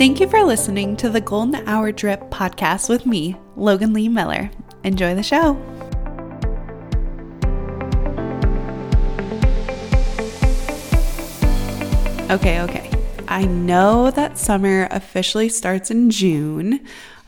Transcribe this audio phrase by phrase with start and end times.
[0.00, 4.50] Thank you for listening to the Golden Hour Drip podcast with me, Logan Lee Miller.
[4.82, 5.58] Enjoy the show.
[12.30, 12.90] Okay, okay.
[13.28, 16.80] I know that summer officially starts in June,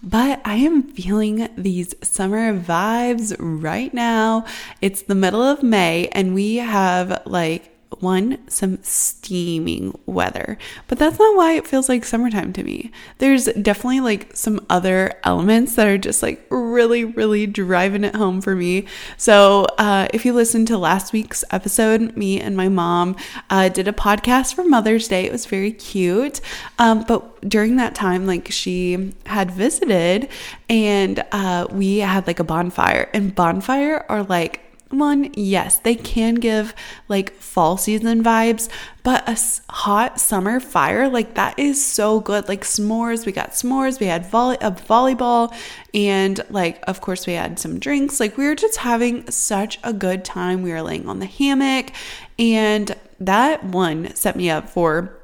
[0.02, 4.46] but I am feeling these summer vibes right now.
[4.80, 11.18] It's the middle of May, and we have like one, some steaming weather, but that's
[11.18, 12.90] not why it feels like summertime to me.
[13.18, 18.40] There's definitely like some other elements that are just like really, really driving it home
[18.40, 18.86] for me.
[19.16, 23.16] So, uh, if you listened to last week's episode, me and my mom
[23.50, 25.24] uh, did a podcast for Mother's Day.
[25.24, 26.40] It was very cute.
[26.78, 30.28] Um, but during that time, like she had visited
[30.68, 34.60] and uh, we had like a bonfire, and bonfire are like
[34.92, 36.74] one, yes, they can give
[37.08, 38.68] like fall season vibes,
[39.02, 39.38] but a
[39.72, 42.48] hot summer fire, like that is so good.
[42.48, 45.54] Like s'mores, we got s'mores, we had volley- a volleyball,
[45.94, 48.20] and like, of course, we had some drinks.
[48.20, 50.62] Like, we were just having such a good time.
[50.62, 51.92] We were laying on the hammock,
[52.38, 55.18] and that one set me up for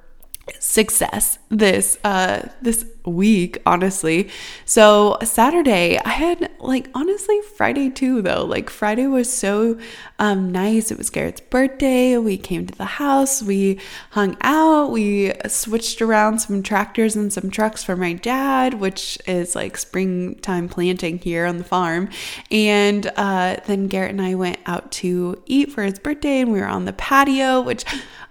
[0.58, 4.28] success this uh this week honestly.
[4.64, 8.44] So saturday i had like honestly friday too though.
[8.44, 9.78] Like friday was so
[10.18, 10.90] um nice.
[10.90, 12.18] It was garrett's birthday.
[12.18, 13.42] We came to the house.
[13.42, 14.90] We hung out.
[14.90, 20.68] We switched around some tractors and some trucks for my dad which is like springtime
[20.68, 22.10] planting here on the farm.
[22.50, 26.60] And uh then garrett and i went out to eat for his birthday and we
[26.60, 27.84] were on the patio which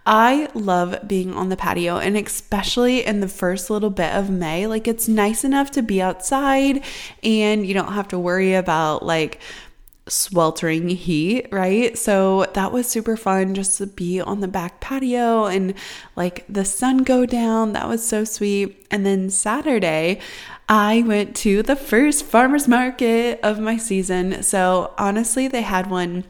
[0.10, 4.66] I love being on the patio and especially in the first little bit of May.
[4.66, 6.82] Like it's nice enough to be outside
[7.24, 9.42] and you don't have to worry about like
[10.08, 11.98] sweltering heat, right?
[11.98, 15.74] So that was super fun just to be on the back patio and
[16.16, 17.74] like the sun go down.
[17.74, 18.88] That was so sweet.
[18.90, 20.22] And then Saturday,
[20.70, 24.42] I went to the first farmers market of my season.
[24.42, 26.24] So honestly, they had one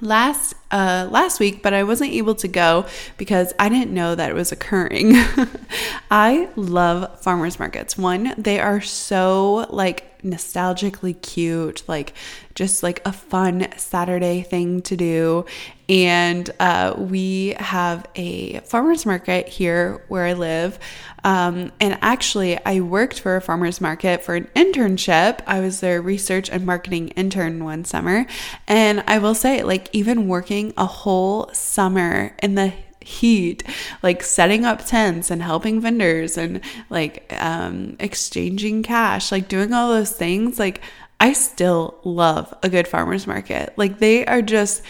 [0.00, 2.86] last uh last week but I wasn't able to go
[3.16, 5.12] because I didn't know that it was occurring.
[6.10, 7.96] I love farmers markets.
[7.96, 12.14] One, they are so like nostalgically cute, like
[12.56, 15.44] just like a fun Saturday thing to do.
[15.88, 20.80] And uh, we have a farmer's market here where I live.
[21.22, 25.40] Um, and actually, I worked for a farmer's market for an internship.
[25.46, 28.26] I was their research and marketing intern one summer.
[28.66, 33.62] And I will say, like, even working a whole summer in the heat,
[34.02, 39.90] like setting up tents and helping vendors and like um, exchanging cash, like doing all
[39.90, 40.80] those things, like
[41.18, 43.72] I still love a good farmer's market.
[43.76, 44.82] Like they are just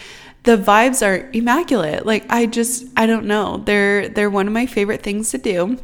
[0.43, 2.05] the vibes are immaculate.
[2.05, 3.57] Like I just I don't know.
[3.65, 5.77] They're they're one of my favorite things to do.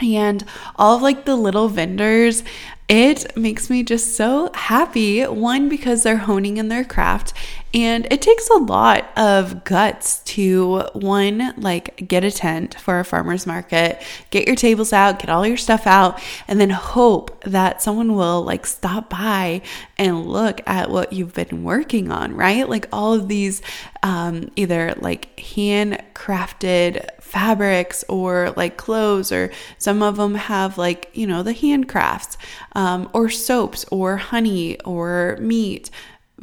[0.00, 0.44] And
[0.76, 2.42] all of like the little vendors
[2.88, 5.22] it makes me just so happy.
[5.22, 7.32] One, because they're honing in their craft,
[7.74, 13.04] and it takes a lot of guts to one, like get a tent for a
[13.04, 17.82] farmer's market, get your tables out, get all your stuff out, and then hope that
[17.82, 19.60] someone will like stop by
[19.98, 22.68] and look at what you've been working on, right?
[22.68, 23.60] Like all of these
[24.04, 31.26] um, either like handcrafted fabrics or like clothes, or some of them have like, you
[31.26, 32.36] know, the handcrafts,
[32.74, 35.90] um, or soaps, or honey, or meat,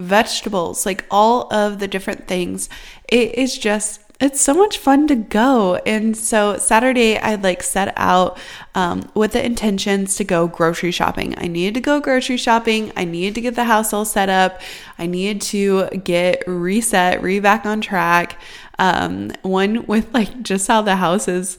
[0.01, 2.69] vegetables, like all of the different things.
[3.07, 5.78] It is just it's so much fun to go.
[5.78, 8.38] And so Saturday, I like set out
[8.75, 11.34] um, with the intentions to go grocery shopping.
[11.39, 12.94] I needed to go grocery shopping.
[12.95, 14.62] I needed to get the house all set up.
[15.00, 18.39] I needed to get reset, re back on track.
[18.78, 21.57] Um, one with like just how the house is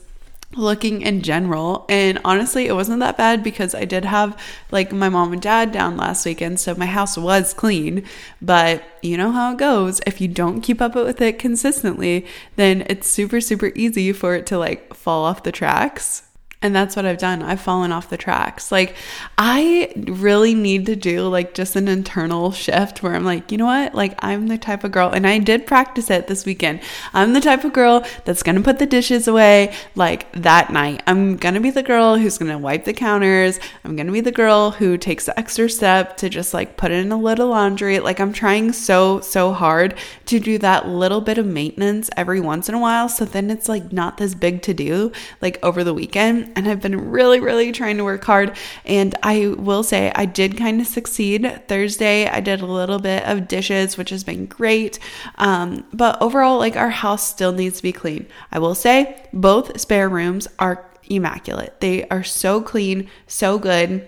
[0.55, 1.85] looking in general.
[1.89, 4.39] And honestly, it wasn't that bad because I did have
[4.71, 8.03] like my mom and dad down last weekend, so my house was clean.
[8.41, 10.01] But you know how it goes.
[10.05, 12.25] If you don't keep up with it consistently,
[12.55, 16.23] then it's super, super easy for it to like fall off the tracks.
[16.63, 17.43] And that's what I've done.
[17.43, 18.71] I've fallen off the tracks.
[18.71, 18.95] Like,
[19.37, 23.65] I really need to do like just an internal shift where I'm like, you know
[23.65, 23.93] what?
[23.93, 26.79] Like, I'm the type of girl, and I did practice it this weekend.
[27.13, 31.03] I'm the type of girl that's gonna put the dishes away like that night.
[31.05, 33.59] I'm gonna be the girl who's gonna wipe the counters.
[33.83, 37.11] I'm gonna be the girl who takes the extra step to just like put in
[37.11, 37.99] a little laundry.
[37.99, 39.95] Like, I'm trying so, so hard
[40.27, 43.09] to do that little bit of maintenance every once in a while.
[43.09, 45.11] So then it's like not this big to do
[45.41, 48.55] like over the weekend and I've been really, really trying to work hard.
[48.85, 51.61] And I will say I did kind of succeed.
[51.67, 54.99] Thursday, I did a little bit of dishes, which has been great.
[55.35, 58.27] Um, but overall, like our house still needs to be clean.
[58.51, 61.79] I will say both spare rooms are immaculate.
[61.79, 64.07] They are so clean, so good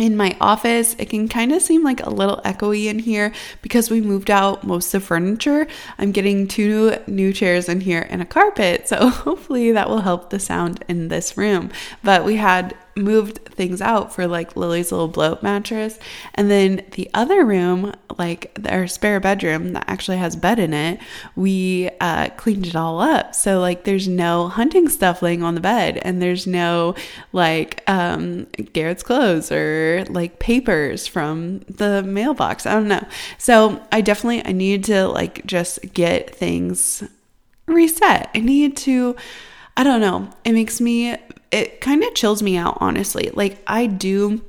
[0.00, 3.90] in my office, it can kind of seem like a little echoey in here because
[3.90, 5.66] we moved out most of the furniture.
[5.98, 10.30] I'm getting two new chairs in here and a carpet, so hopefully that will help
[10.30, 11.70] the sound in this room.
[12.02, 15.98] But we had moved things out for like Lily's little bloat mattress.
[16.34, 21.00] And then the other room, like our spare bedroom that actually has bed in it,
[21.36, 23.34] we uh, cleaned it all up.
[23.34, 26.94] So like there's no hunting stuff laying on the bed and there's no
[27.32, 32.66] like um, Garrett's clothes or like papers from the mailbox.
[32.66, 33.06] I don't know.
[33.38, 37.02] So I definitely I need to like just get things
[37.66, 38.30] reset.
[38.34, 39.16] I need to
[39.76, 40.28] I don't know.
[40.44, 41.16] It makes me
[41.50, 43.30] it kind of chills me out, honestly.
[43.32, 44.42] Like, I do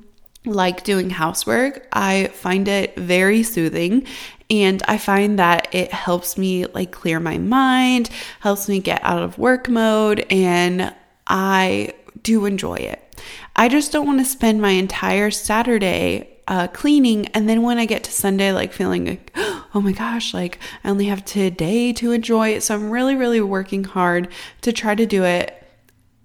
[0.46, 1.88] like doing housework.
[1.94, 4.06] I find it very soothing
[4.50, 8.10] and I find that it helps me like clear my mind,
[8.40, 10.94] helps me get out of work mode and
[11.28, 11.94] I
[12.24, 13.24] do enjoy it.
[13.56, 17.86] I just don't want to spend my entire Saturday uh, cleaning and then when I
[17.86, 22.12] get to Sunday like feeling like oh my gosh like I only have today to
[22.12, 24.28] enjoy it so I'm really really working hard
[24.62, 25.61] to try to do it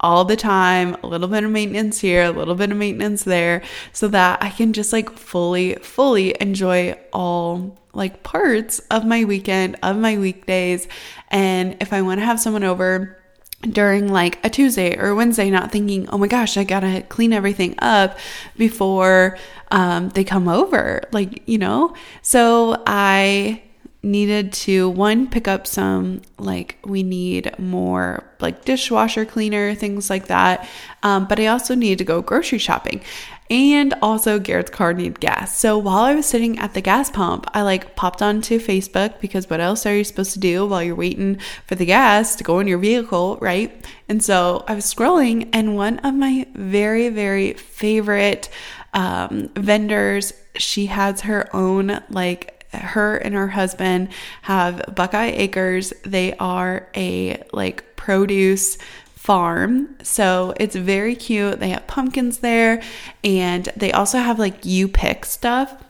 [0.01, 3.63] all the time, a little bit of maintenance here, a little bit of maintenance there,
[3.93, 9.77] so that I can just like fully, fully enjoy all like parts of my weekend,
[9.83, 10.87] of my weekdays.
[11.29, 13.19] And if I want to have someone over,
[13.63, 17.75] during like a Tuesday or Wednesday, not thinking, oh my gosh, I gotta clean everything
[17.79, 18.19] up
[18.57, 19.39] before
[19.71, 21.95] um, they come over, like, you know?
[22.23, 23.63] So I
[24.03, 30.27] needed to one pick up some like we need more like dishwasher cleaner things like
[30.27, 30.69] that.
[31.03, 33.01] Um, but i also needed to go grocery shopping.
[33.49, 35.57] And also garrett's car needed gas.
[35.57, 39.51] So while i was sitting at the gas pump i like popped onto facebook because
[39.51, 42.61] what else are you supposed to do while you're waiting for the gas to go
[42.61, 43.85] in your vehicle right?
[44.09, 48.49] And so i was scrolling and one of my very very favorite
[48.95, 54.09] um, vendors she has her own like her and her husband
[54.43, 55.93] have Buckeye Acres.
[56.05, 58.79] They are a like produce
[59.27, 59.97] farm.
[60.03, 61.59] So it's very cute.
[61.59, 62.81] They have pumpkins there
[63.25, 65.83] and they also have like you pick stuff.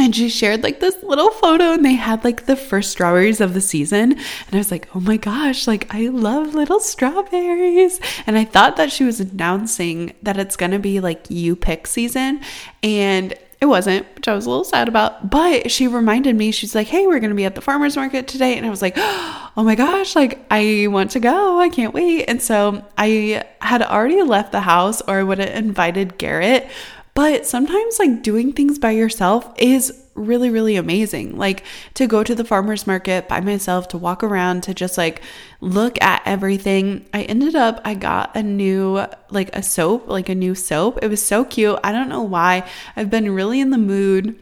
[0.00, 3.52] And she shared like this little photo and they had like the first strawberries of
[3.52, 4.12] the season.
[4.12, 8.00] And I was like, oh my gosh, like I love little strawberries.
[8.24, 12.40] And I thought that she was announcing that it's to be like you pick season.
[12.80, 15.30] And it wasn't, which I was a little sad about.
[15.30, 18.28] But she reminded me, she's like, hey, we're going to be at the farmer's market
[18.28, 18.56] today.
[18.56, 21.58] And I was like, oh my gosh, like I want to go.
[21.58, 22.26] I can't wait.
[22.26, 26.68] And so I had already left the house or I would have invited Garrett.
[27.14, 31.36] But sometimes, like doing things by yourself is really, really amazing.
[31.36, 35.22] Like to go to the farmer's market by myself, to walk around, to just like
[35.60, 37.06] look at everything.
[37.14, 40.98] I ended up, I got a new, like a soap, like a new soap.
[41.02, 41.78] It was so cute.
[41.84, 42.68] I don't know why.
[42.96, 44.38] I've been really in the mood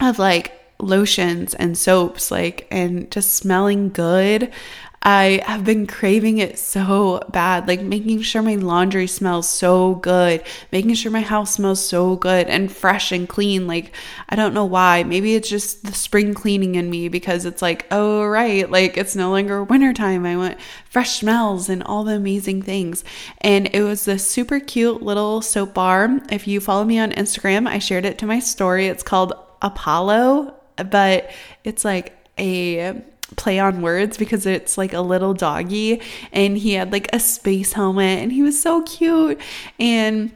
[0.00, 4.52] of like lotions and soaps, like, and just smelling good.
[5.02, 10.42] I have been craving it so bad, like making sure my laundry smells so good,
[10.72, 13.66] making sure my house smells so good and fresh and clean.
[13.66, 13.94] Like,
[14.28, 15.04] I don't know why.
[15.04, 19.14] Maybe it's just the spring cleaning in me because it's like, oh, right, like it's
[19.14, 20.26] no longer wintertime.
[20.26, 20.60] I want
[20.90, 23.04] fresh smells and all the amazing things.
[23.40, 26.20] And it was this super cute little soap bar.
[26.30, 28.88] If you follow me on Instagram, I shared it to my story.
[28.88, 31.30] It's called Apollo, but
[31.64, 33.02] it's like a
[33.36, 36.00] play on words because it's like a little doggy
[36.32, 39.38] and he had like a space helmet and he was so cute
[39.78, 40.32] and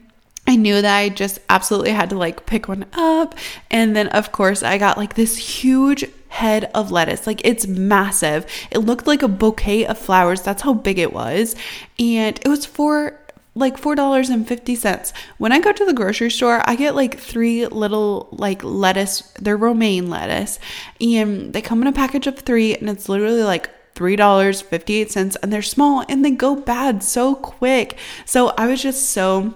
[0.46, 3.36] I knew that I just absolutely had to like pick one up.
[3.70, 7.26] And then, of course, I got like this huge head of lettuce.
[7.26, 8.44] Like it's massive.
[8.70, 10.42] It looked like a bouquet of flowers.
[10.42, 11.54] That's how big it was.
[11.98, 13.18] And it was for
[13.54, 15.12] like $4.50.
[15.38, 19.56] When I go to the grocery store, I get like three little like lettuce, they're
[19.56, 20.58] romaine lettuce,
[21.00, 25.62] and they come in a package of 3 and it's literally like $3.58 and they're
[25.62, 27.98] small and they go bad so quick.
[28.24, 29.54] So I was just so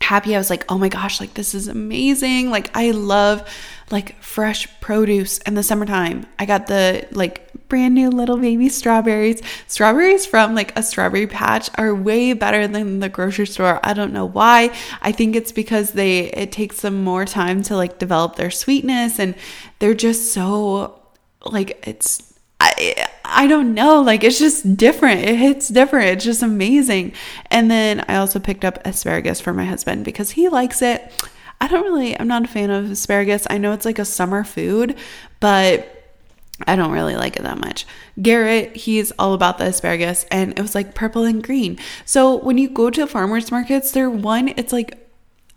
[0.00, 0.34] happy.
[0.34, 2.50] I was like, "Oh my gosh, like this is amazing.
[2.50, 3.48] Like I love
[3.90, 6.26] like fresh produce in the summertime.
[6.38, 9.40] I got the like brand new little baby strawberries.
[9.66, 13.80] Strawberries from like a strawberry patch are way better than the grocery store.
[13.82, 14.74] I don't know why.
[15.02, 19.18] I think it's because they it takes them more time to like develop their sweetness
[19.18, 19.34] and
[19.78, 21.00] they're just so
[21.44, 26.42] like it's I, I don't know like it's just different it hits different it's just
[26.42, 27.12] amazing
[27.50, 31.12] and then i also picked up asparagus for my husband because he likes it
[31.60, 33.46] I don't really, I'm not a fan of asparagus.
[33.48, 34.96] I know it's like a summer food,
[35.40, 35.93] but
[36.66, 37.86] I don't really like it that much.
[38.20, 41.78] Garrett, he's all about the asparagus and it was like purple and green.
[42.04, 45.04] So when you go to farmers markets, they're one, it's like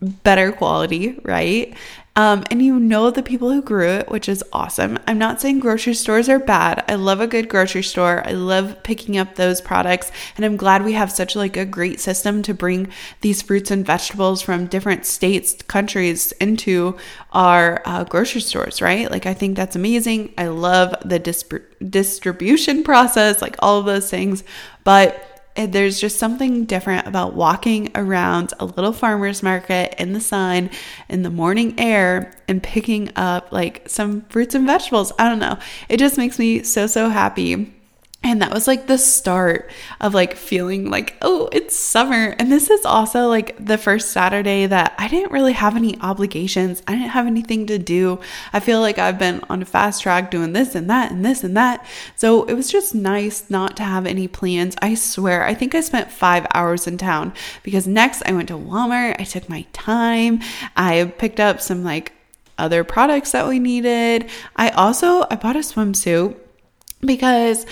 [0.01, 1.75] better quality, right?
[2.17, 4.97] Um, and you know the people who grew it, which is awesome.
[5.05, 6.83] I'm not saying grocery stores are bad.
[6.87, 8.23] I love a good grocery store.
[8.25, 11.99] I love picking up those products, and I'm glad we have such like a great
[11.99, 16.97] system to bring these fruits and vegetables from different states, countries into
[17.33, 18.81] our uh, grocery stores.
[18.81, 19.11] Right?
[19.11, 20.33] Like I think that's amazing.
[20.39, 24.43] I love the distribution process, like all of those things,
[24.83, 30.21] but Eh, there's just something different about walking around a little farmer's market in the
[30.21, 30.69] sun
[31.09, 35.11] in the morning air and picking up like some fruits and vegetables.
[35.17, 35.57] I don't know.
[35.89, 37.73] It just makes me so, so happy
[38.23, 39.69] and that was like the start
[40.01, 42.35] of like feeling like, oh, it's summer.
[42.39, 46.81] And this is also like the first Saturday that I didn't really have any obligations.
[46.87, 48.19] I didn't have anything to do.
[48.51, 51.43] I feel like I've been on a fast track doing this and that and this
[51.43, 51.85] and that.
[52.15, 54.75] So it was just nice not to have any plans.
[54.81, 58.55] I swear, I think I spent five hours in town because next I went to
[58.55, 59.21] Walmart.
[59.21, 60.41] I took my time.
[60.75, 62.13] I picked up some like
[62.57, 64.27] other products that we needed.
[64.55, 66.35] I also I bought a swimsuit
[67.01, 67.65] because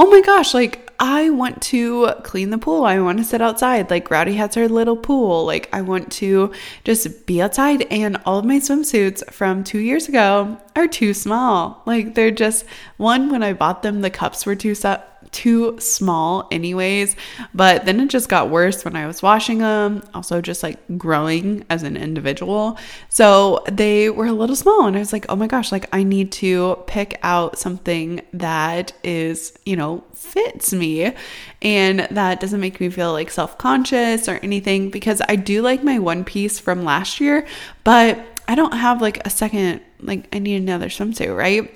[0.00, 2.86] oh my gosh, like I want to clean the pool.
[2.86, 3.90] I want to sit outside.
[3.90, 5.44] Like Rowdy has her little pool.
[5.44, 6.52] Like I want to
[6.84, 7.82] just be outside.
[7.90, 11.82] And all of my swimsuits from two years ago are too small.
[11.84, 12.64] Like they're just
[12.96, 17.16] one, when I bought them, the cups were too set too small anyways
[17.54, 21.64] but then it just got worse when i was washing them also just like growing
[21.70, 22.78] as an individual.
[23.08, 26.02] So they were a little small and i was like oh my gosh like i
[26.02, 31.14] need to pick out something that is you know fits me.
[31.62, 35.98] And that doesn't make me feel like self-conscious or anything because i do like my
[35.98, 37.46] one piece from last year
[37.84, 38.18] but
[38.48, 41.74] i don't have like a second like i need another swimsuit right?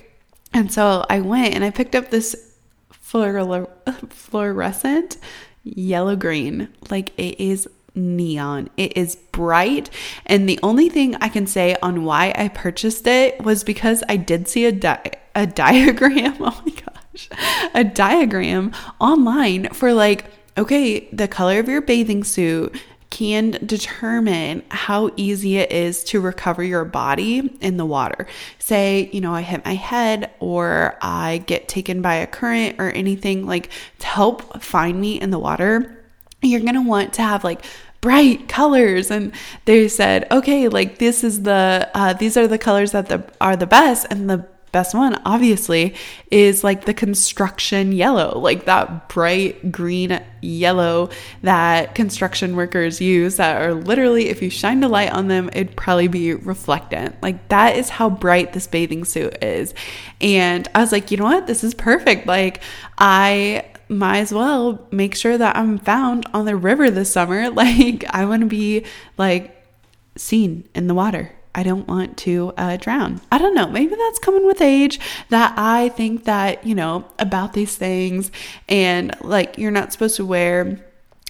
[0.55, 2.44] And so I went and I picked up this
[4.11, 5.17] fluorescent
[5.63, 6.69] yellow green.
[6.91, 8.69] Like it is neon.
[8.77, 9.91] It is bright.
[10.27, 14.17] And the only thing I can say on why I purchased it was because I
[14.17, 16.37] did see a, di- a diagram.
[16.41, 17.29] Oh my gosh.
[17.75, 20.25] A diagram online for like,
[20.59, 22.75] okay, the color of your bathing suit
[23.15, 28.27] can determine how easy it is to recover your body in the water.
[28.59, 32.91] Say, you know, I hit my head or I get taken by a current or
[32.91, 36.05] anything like to help find me in the water.
[36.43, 37.65] You're going to want to have like
[38.01, 39.33] bright colors and
[39.65, 43.57] they said okay like this is the uh, these are the colors that the, are
[43.57, 45.95] the best and the best one, obviously,
[46.33, 51.09] is like the construction yellow, like that bright green yellow
[51.43, 55.77] that construction workers use that are literally, if you shine a light on them, it'd
[55.77, 57.15] probably be reflectant.
[57.23, 59.75] Like that is how bright this bathing suit is.
[60.21, 61.47] And I was like, you know what?
[61.47, 62.27] This is perfect.
[62.27, 62.61] Like,
[62.99, 67.49] I might as well make sure that I'm found on the river this summer.
[67.55, 68.85] Like, I want to be
[69.17, 69.57] like
[70.17, 71.31] seen in the water.
[71.55, 73.21] I don't want to uh, drown.
[73.31, 73.69] I don't know.
[73.69, 78.31] Maybe that's coming with age that I think that, you know, about these things
[78.69, 80.85] and like you're not supposed to wear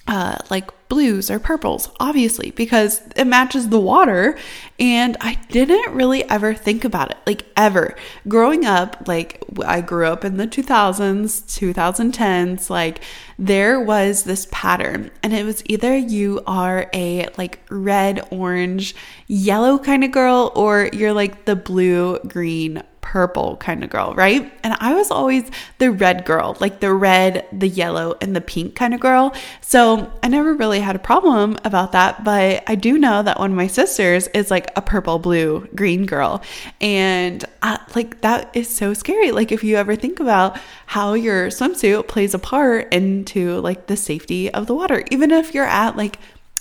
[0.07, 4.37] uh, like blues or purples, obviously, because it matches the water.
[4.79, 7.95] And I didn't really ever think about it, like ever.
[8.27, 13.01] Growing up, like I grew up in the 2000s, 2010s, like
[13.39, 18.95] there was this pattern, and it was either you are a like red, orange,
[19.27, 24.51] yellow kind of girl, or you're like the blue, green, purple kind of girl, right?
[24.63, 28.75] And I was always the red girl, like the red, the yellow, and the pink
[28.75, 29.33] kind of girl.
[29.61, 32.23] So I never really had a problem about that.
[32.23, 36.07] But I do know that one of my sisters is like a purple, blue, green
[36.07, 36.41] girl.
[36.81, 39.31] And I, like that is so scary.
[39.31, 40.57] Like if you ever think about
[40.87, 45.53] how your swimsuit plays a part into like the safety of the water, even if
[45.53, 46.17] you're at like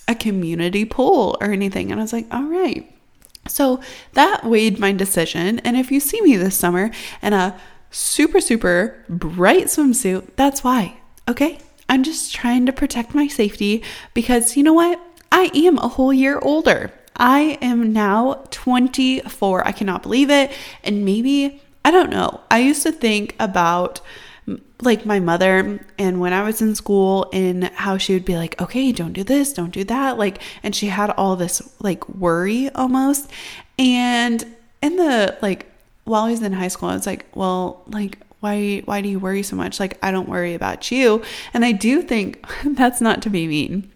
[0.07, 1.91] a community pool or anything.
[1.91, 2.94] And I was like, all right
[3.47, 3.81] so
[4.13, 5.59] that weighed my decision.
[5.61, 6.91] And if you see me this summer
[7.23, 7.59] in a
[7.91, 10.99] super, super bright swimsuit, that's why.
[11.29, 11.59] Okay.
[11.89, 13.83] I'm just trying to protect my safety
[14.15, 15.01] because you know what?
[15.31, 16.93] I am a whole year older.
[17.17, 19.67] I am now 24.
[19.67, 20.51] I cannot believe it.
[20.83, 22.41] And maybe, I don't know.
[22.51, 24.01] I used to think about
[24.85, 28.61] like my mother and when I was in school and how she would be like,
[28.61, 30.19] okay, don't do this, don't do that.
[30.19, 33.31] Like, and she had all this like worry almost.
[33.79, 34.45] And
[34.83, 35.67] in the like,
[36.05, 39.19] while I was in high school, I was like, well, like, why, why do you
[39.19, 39.81] worry so much?
[39.81, 41.23] Like, I don't worry about you.
[41.55, 43.91] And I do think that's not to be mean.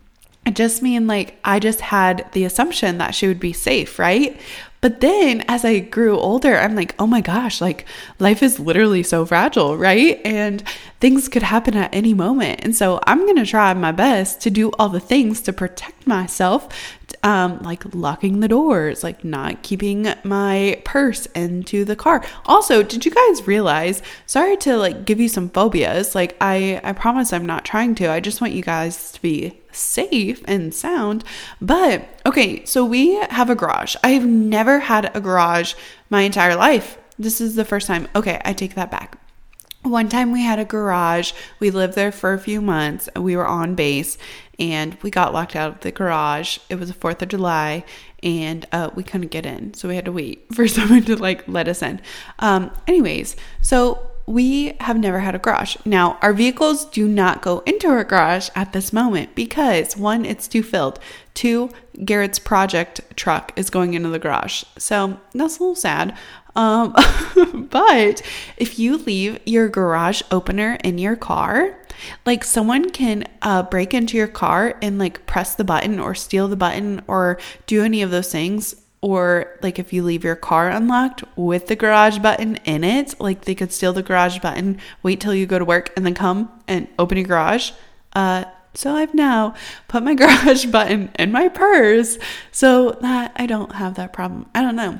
[0.48, 4.40] I just mean like I just had the assumption that she would be safe, right?
[4.80, 7.84] But then as I grew older, I'm like, oh my gosh, like
[8.18, 10.20] life is literally so fragile, right?
[10.24, 10.62] And
[11.00, 12.60] things could happen at any moment.
[12.62, 16.06] And so I'm going to try my best to do all the things to protect
[16.06, 16.68] myself,
[17.22, 22.24] um, like locking the doors, like not keeping my purse into the car.
[22.46, 24.02] Also, did you guys realize?
[24.26, 26.14] Sorry to like give you some phobias.
[26.14, 28.10] Like I, I promise I'm not trying to.
[28.10, 31.24] I just want you guys to be safe and sound.
[31.60, 33.96] But okay, so we have a garage.
[34.02, 35.74] I've never had a garage
[36.10, 36.98] my entire life.
[37.18, 38.08] This is the first time.
[38.14, 39.18] Okay, I take that back.
[39.82, 41.32] One time we had a garage.
[41.60, 43.08] We lived there for a few months.
[43.16, 44.18] We were on base
[44.58, 46.58] and we got locked out of the garage.
[46.68, 47.84] It was the 4th of July
[48.22, 49.74] and uh, we couldn't get in.
[49.74, 52.00] So we had to wait for someone to like let us in.
[52.40, 55.76] Um, anyways, so we have never had a garage.
[55.86, 60.46] Now, our vehicles do not go into our garage at this moment because one, it's
[60.46, 61.00] too filled.
[61.32, 61.70] Two,
[62.04, 64.64] Garrett's project truck is going into the garage.
[64.76, 66.14] So that's a little sad.
[66.54, 66.94] Um,
[67.70, 68.20] but
[68.58, 71.82] if you leave your garage opener in your car,
[72.26, 76.48] like someone can uh, break into your car and like press the button or steal
[76.48, 80.68] the button or do any of those things or like if you leave your car
[80.68, 85.20] unlocked with the garage button in it, like they could steal the garage button, wait
[85.20, 87.72] till you go to work, and then come and open your garage.
[88.12, 89.54] Uh, so I've now
[89.86, 92.18] put my garage button in my purse
[92.50, 94.46] so that I don't have that problem.
[94.54, 94.98] I don't know.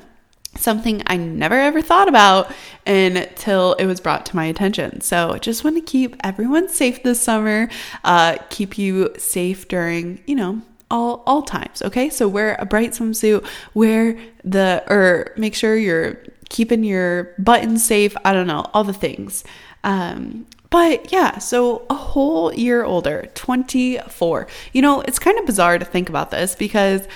[0.55, 2.51] Something I never ever thought about
[2.85, 5.01] until it was brought to my attention.
[5.01, 7.69] So just want to keep everyone safe this summer,
[8.03, 12.09] uh, keep you safe during, you know, all all times okay?
[12.09, 18.15] So wear a bright swimsuit wear the or make sure you're keeping your buttons safe
[18.25, 19.43] i don't know all the things.
[19.83, 25.79] Um but yeah so a whole year older 24 you know it's kind of bizarre
[25.79, 27.07] to think about this because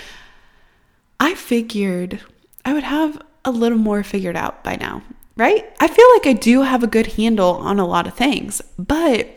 [1.19, 2.19] i figured
[2.65, 5.01] i would have a little more figured out by now
[5.35, 5.65] right?
[5.79, 9.27] I feel like i do have a good handle on a lot of things but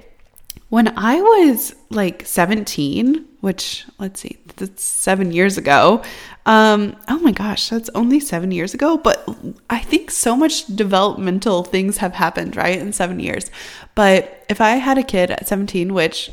[0.77, 6.03] when I was like 17, which let's see, that's seven years ago.
[6.45, 8.99] Um, oh my gosh, that's only seven years ago.
[8.99, 9.27] But
[9.71, 13.51] I think so much developmental things have happened, right, in seven years.
[13.95, 16.31] But if I had a kid at 17, which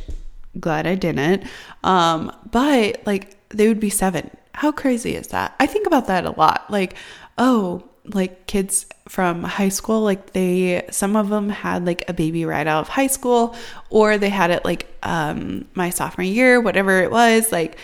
[0.59, 1.45] glad I didn't,
[1.85, 4.29] um, but like they would be seven.
[4.55, 5.55] How crazy is that?
[5.57, 6.69] I think about that a lot.
[6.69, 6.95] Like,
[7.37, 12.43] oh, like kids from high school like they some of them had like a baby
[12.45, 13.55] right out of high school
[13.89, 17.77] or they had it like um my sophomore year whatever it was like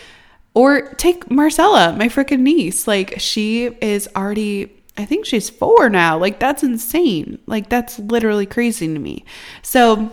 [0.54, 2.88] or take Marcella my freaking niece.
[2.88, 6.18] Like she is already I think she's 4 now.
[6.18, 7.38] Like that's insane.
[7.46, 9.24] Like that's literally crazy to me.
[9.62, 10.12] So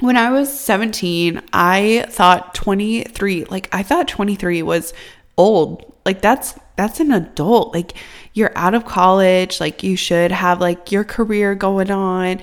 [0.00, 4.92] when I was 17 I thought 23 like I thought 23 was
[5.36, 5.92] old.
[6.04, 7.94] Like that's that's an adult like
[8.34, 12.40] you're out of college, like you should have like your career going on.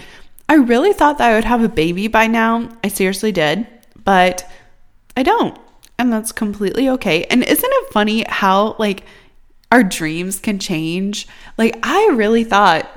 [0.50, 2.69] I really thought that I would have a baby by now.
[2.84, 3.65] I seriously did,
[4.04, 4.50] but
[5.15, 5.58] I don't.
[5.98, 7.24] And that's completely okay.
[7.26, 9.06] And isn't it funny how like
[9.72, 11.28] our dreams can change?
[11.58, 12.89] Like I really thought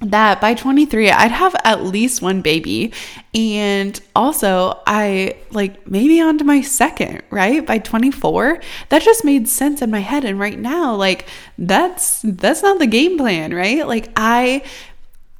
[0.00, 2.92] that by 23 I'd have at least one baby
[3.34, 7.66] and also I like maybe on to my second, right?
[7.66, 8.60] By 24.
[8.90, 11.26] That just made sense in my head and right now like
[11.58, 13.86] that's that's not the game plan, right?
[13.86, 14.62] Like I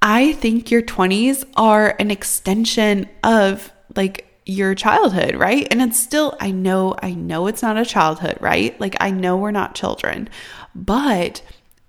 [0.03, 5.69] I think your 20s are an extension of like your childhood, right?
[5.71, 8.79] And it's still I know I know it's not a childhood, right?
[8.81, 10.29] Like I know we're not children.
[10.75, 11.43] But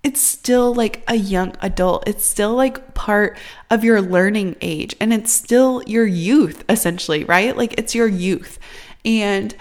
[0.03, 2.07] it's still like a young adult.
[2.07, 3.37] It's still like part
[3.69, 7.55] of your learning age and it's still your youth, essentially, right?
[7.55, 8.59] Like it's your youth.
[9.03, 9.55] And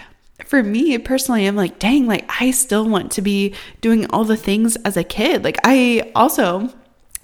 [0.44, 4.36] for me personally, I'm like, dang, like I still want to be doing all the
[4.36, 5.42] things as a kid.
[5.42, 6.72] Like I also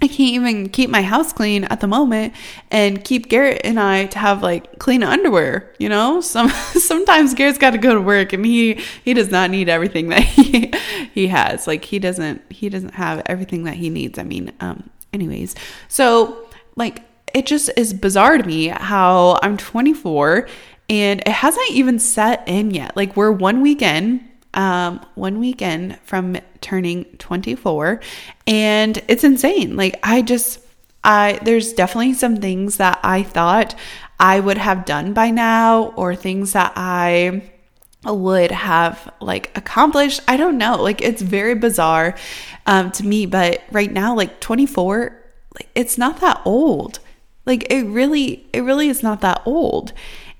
[0.05, 2.35] I can't even keep my house clean at the moment
[2.69, 6.21] and keep Garrett and I to have like clean underwear, you know?
[6.21, 10.09] Some sometimes Garrett's got to go to work and he he does not need everything
[10.09, 10.71] that he
[11.11, 11.65] he has.
[11.65, 14.19] Like he doesn't he doesn't have everything that he needs.
[14.19, 15.55] I mean, um anyways.
[15.87, 17.01] So, like
[17.33, 20.47] it just is bizarre to me how I'm 24
[20.87, 22.95] and it hasn't even set in yet.
[22.95, 24.23] Like we're one weekend
[24.55, 27.99] um, one weekend from turning 24,
[28.47, 29.75] and it's insane.
[29.75, 30.59] Like, I just,
[31.03, 33.75] I, there's definitely some things that I thought
[34.19, 37.51] I would have done by now, or things that I
[38.05, 40.21] would have like accomplished.
[40.27, 40.81] I don't know.
[40.81, 42.15] Like, it's very bizarre
[42.65, 45.21] um, to me, but right now, like 24,
[45.55, 46.99] like, it's not that old.
[47.45, 49.93] Like, it really, it really is not that old.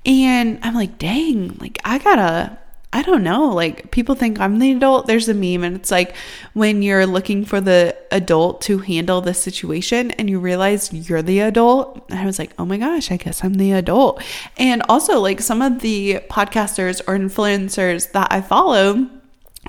[0.05, 2.57] And I'm like, dang, like, I gotta,
[2.95, 5.05] I don't know, like people think I'm the adult.
[5.05, 6.15] There's a meme and it's like
[6.53, 11.41] when you're looking for the adult to handle the situation and you realize you're the
[11.41, 12.09] adult.
[12.09, 14.23] I was like, oh my gosh, I guess I'm the adult.
[14.55, 19.09] And also, like some of the podcasters or influencers that I follow,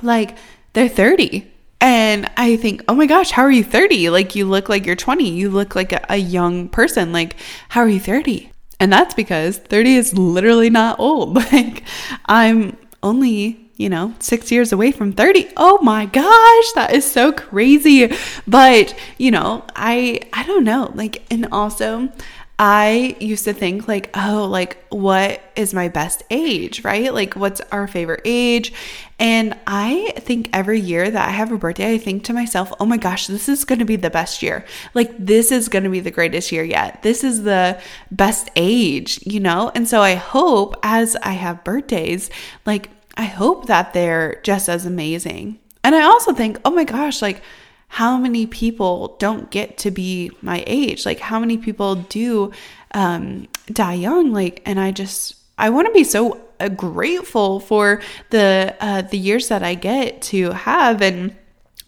[0.03, 0.39] like
[0.75, 4.09] they're 30 and I think, oh my gosh, how are you 30?
[4.11, 5.29] Like, you look like you're 20.
[5.29, 7.13] You look like a, a, young person.
[7.13, 7.37] Like,
[7.71, 8.51] how are you 30?
[8.79, 11.37] And that's because 30 is literally not old.
[11.53, 11.83] Like,
[12.27, 15.49] I'm only, you know, six years away from 30.
[15.57, 18.13] Oh my gosh, that is so crazy.
[18.47, 20.91] But, you know, I, I don't know.
[20.95, 22.11] Like, and also,
[22.59, 27.13] I used to think like, oh, like what is my best age, right?
[27.13, 28.73] Like what's our favorite age?
[29.19, 32.87] And I think every year that I have a birthday, I think to myself, oh
[32.87, 34.65] my gosh, this is going to be the best year.
[34.95, 37.03] Like this is going to be the greatest year yet.
[37.03, 37.79] This is the
[38.11, 39.71] best age, you know?
[39.75, 42.31] And so I hope as I have birthdays,
[42.65, 45.59] like I hope that they're just as amazing.
[45.83, 47.43] And I also think, oh my gosh, like
[47.89, 51.07] how many people don't get to be my age?
[51.07, 52.53] Like, how many people do
[52.93, 54.33] um, die young?
[54.33, 59.19] Like, and I just, I want to be so uh, grateful for the uh, the
[59.19, 61.37] years that I get to have, and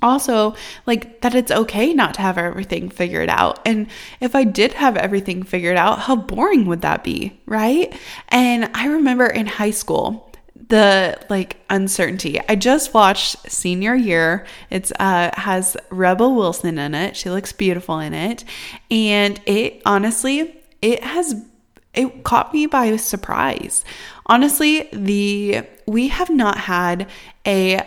[0.03, 0.55] also
[0.87, 3.61] like that it's okay not to have everything figured out.
[3.67, 3.89] And
[4.21, 7.93] if I did have everything figured out, how boring would that be, right?
[8.29, 10.28] And I remember in high school
[10.69, 12.41] the like uncertainty.
[12.49, 14.47] I just watched Senior Year.
[14.71, 17.17] It's uh has Rebel Wilson in it.
[17.17, 18.45] She looks beautiful in it.
[18.91, 21.35] And it honestly, it has
[21.95, 23.85] it caught me by surprise.
[24.27, 27.09] Honestly, the we have not had
[27.47, 27.81] a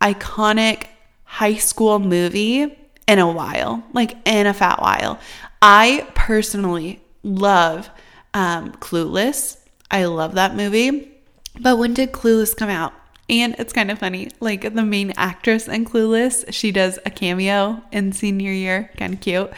[0.00, 0.86] iconic
[1.24, 5.18] high school movie in a while, like in a fat while.
[5.62, 7.90] I personally love
[8.34, 9.58] um, Clueless.
[9.90, 11.17] I love that movie.
[11.60, 12.92] But when did Clueless come out?
[13.30, 17.82] And it's kind of funny, like the main actress in Clueless, she does a cameo
[17.92, 19.50] in senior year, kind of cute.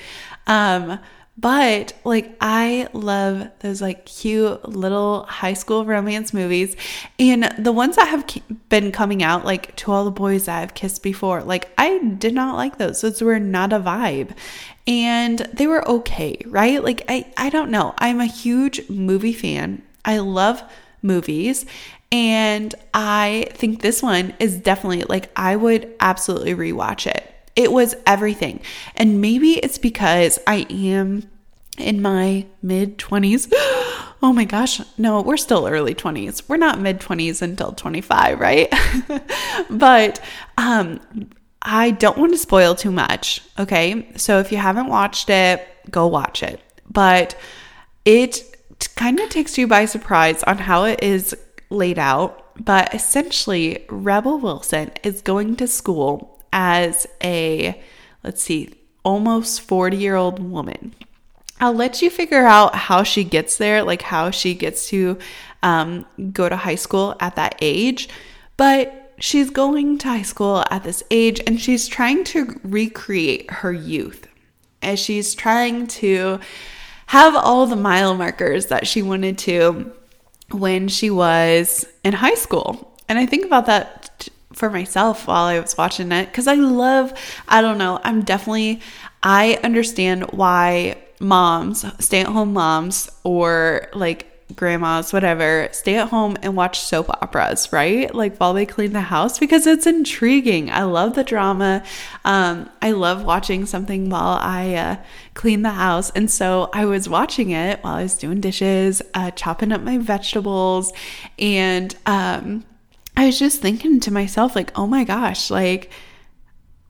[0.49, 0.99] Um,
[1.41, 6.77] but like I love those like cute little high school romance movies.
[7.19, 8.27] And the ones that have
[8.69, 12.35] been coming out, like To All the Boys That I've Kissed Before, like I did
[12.35, 13.01] not like those.
[13.01, 14.37] Those were not a vibe.
[14.87, 16.83] And they were okay, right?
[16.83, 17.95] Like I, I don't know.
[17.99, 19.83] I'm a huge movie fan.
[20.05, 20.63] I love
[21.03, 21.67] movies.
[22.13, 27.35] And I think this one is definitely like, I would absolutely rewatch it.
[27.57, 28.61] It was everything.
[28.97, 31.29] And maybe it's because I am
[31.79, 33.53] in my mid 20s.
[34.23, 36.43] Oh my gosh, no, we're still early 20s.
[36.47, 38.71] We're not mid 20s until 25, right?
[39.71, 40.23] but
[40.59, 41.01] um
[41.63, 44.13] I don't want to spoil too much, okay?
[44.17, 46.61] So if you haven't watched it, go watch it.
[46.91, 47.35] But
[48.05, 48.50] it
[49.01, 51.35] kind of takes you by surprise on how it is
[51.71, 52.53] laid out.
[52.63, 57.83] But essentially, Rebel Wilson is going to school as a,
[58.23, 60.95] let's see, almost 40 year old woman.
[61.61, 65.19] I'll let you figure out how she gets there, like how she gets to
[65.63, 68.11] um, go to high school at that age.
[68.59, 73.73] But she's going to high school at this age and she's trying to recreate her
[73.73, 74.27] youth
[74.83, 76.39] as she's trying to
[77.11, 79.91] have all the mile markers that she wanted to
[80.53, 82.97] when she was in high school.
[83.09, 87.13] And I think about that for myself while I was watching it because I love,
[87.49, 88.81] I don't know, I'm definitely,
[89.25, 96.37] I understand why moms, stay at home moms, or like grandmas, whatever, stay at home
[96.43, 98.15] and watch soap operas, right?
[98.15, 100.71] Like while they clean the house because it's intriguing.
[100.71, 101.83] I love the drama.
[102.25, 104.97] Um, I love watching something while I uh,
[105.35, 106.11] clean the house.
[106.11, 109.99] And so I was watching it while I was doing dishes, uh, chopping up my
[109.99, 110.93] vegetables,
[111.39, 112.65] and um,
[113.17, 115.91] I was just thinking to myself, like, oh my gosh, like,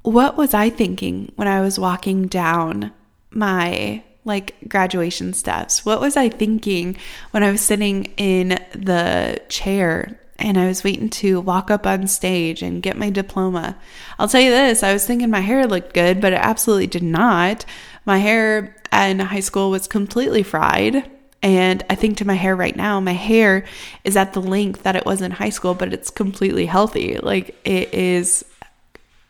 [0.03, 2.93] what was I thinking when I was walking down
[3.31, 5.85] my like graduation steps?
[5.85, 6.97] What was I thinking
[7.31, 12.07] when I was sitting in the chair and I was waiting to walk up on
[12.07, 13.77] stage and get my diploma?
[14.19, 17.03] I'll tell you this I was thinking my hair looked good, but it absolutely did
[17.03, 17.65] not.
[18.05, 21.11] My hair in high school was completely fried.
[21.43, 23.65] And I think to my hair right now, my hair
[24.05, 27.17] is at the length that it was in high school, but it's completely healthy.
[27.17, 28.45] Like it is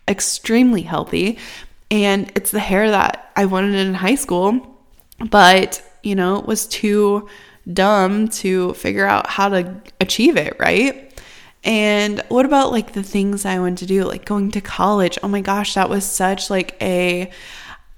[0.09, 1.39] extremely healthy.
[1.89, 4.70] And it's the hair that I wanted in high school
[5.29, 7.29] but, you know, it was too
[7.71, 11.07] dumb to figure out how to achieve it, right?
[11.63, 15.19] And what about like the things I wanted to do, like going to college?
[15.23, 17.31] Oh my gosh, that was such like a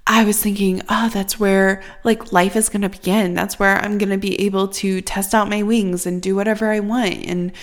[0.05, 3.33] I was thinking, oh, that's where like life is going to begin.
[3.33, 6.71] That's where I'm going to be able to test out my wings and do whatever
[6.71, 7.25] I want.
[7.25, 7.53] And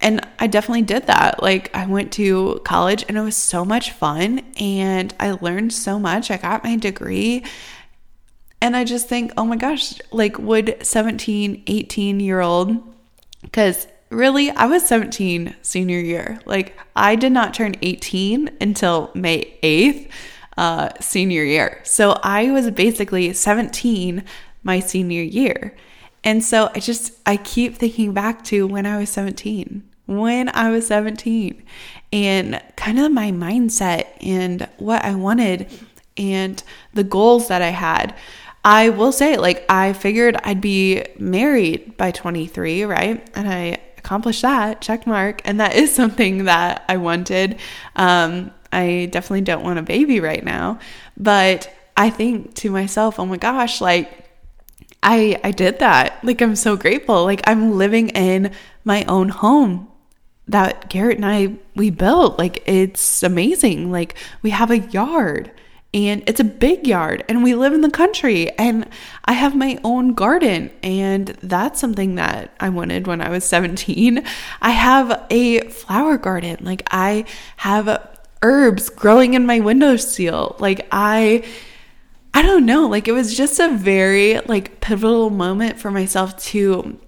[0.00, 1.42] and I definitely did that.
[1.42, 5.98] Like, I went to college and it was so much fun and I learned so
[5.98, 6.30] much.
[6.30, 7.44] I got my degree.
[8.64, 12.82] And I just think, oh my gosh, like, would 17, 18 year old,
[13.42, 16.40] because really, I was 17 senior year.
[16.46, 20.08] Like, I did not turn 18 until May 8th,
[20.56, 21.82] uh, senior year.
[21.84, 24.24] So I was basically 17
[24.62, 25.76] my senior year.
[26.24, 30.70] And so I just, I keep thinking back to when I was 17, when I
[30.70, 31.62] was 17,
[32.14, 35.68] and kind of my mindset and what I wanted
[36.16, 36.62] and
[36.94, 38.14] the goals that I had.
[38.64, 43.28] I will say, like, I figured I'd be married by 23, right?
[43.34, 45.42] And I accomplished that, check mark.
[45.44, 47.58] And that is something that I wanted.
[47.94, 50.78] Um, I definitely don't want a baby right now.
[51.16, 54.24] But I think to myself, oh my gosh, like,
[55.04, 56.24] I I did that.
[56.24, 57.24] Like I'm so grateful.
[57.24, 58.52] Like I'm living in
[58.84, 59.88] my own home
[60.48, 62.38] that Garrett and I we built.
[62.38, 63.92] Like it's amazing.
[63.92, 65.52] Like we have a yard
[65.94, 68.86] and it's a big yard and we live in the country and
[69.24, 74.24] I have my own garden and that's something that I wanted when I was 17.
[74.60, 76.58] I have a flower garden.
[76.62, 77.26] Like I
[77.58, 78.10] have
[78.42, 80.56] herbs growing in my windowsill.
[80.58, 81.44] Like I
[82.36, 86.98] I don't know, like it was just a very like pivotal moment for myself to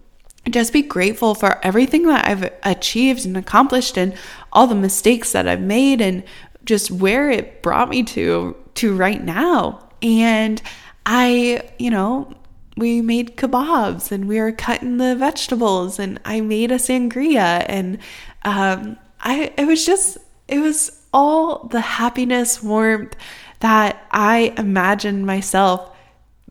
[0.49, 4.15] just be grateful for everything that I've achieved and accomplished and
[4.53, 6.23] all the mistakes that I've made and
[6.67, 9.89] just where it brought me to to right now.
[10.03, 10.61] And
[11.07, 12.35] I, you know,
[12.77, 17.99] we made kebabs and we were cutting the vegetables and I made a sangria and
[18.45, 23.17] um I it was just it was all the happiness, warmth,
[23.61, 25.97] that I imagined myself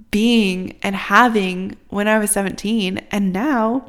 [0.10, 2.98] being and having when I was 17.
[3.12, 3.88] And now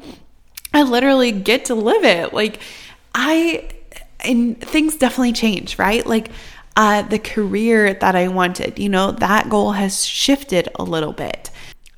[0.73, 2.33] I literally get to live it.
[2.33, 2.61] Like,
[3.15, 3.69] I,
[4.21, 6.05] and things definitely change, right?
[6.05, 6.31] Like,
[6.77, 11.49] uh, the career that I wanted, you know, that goal has shifted a little bit.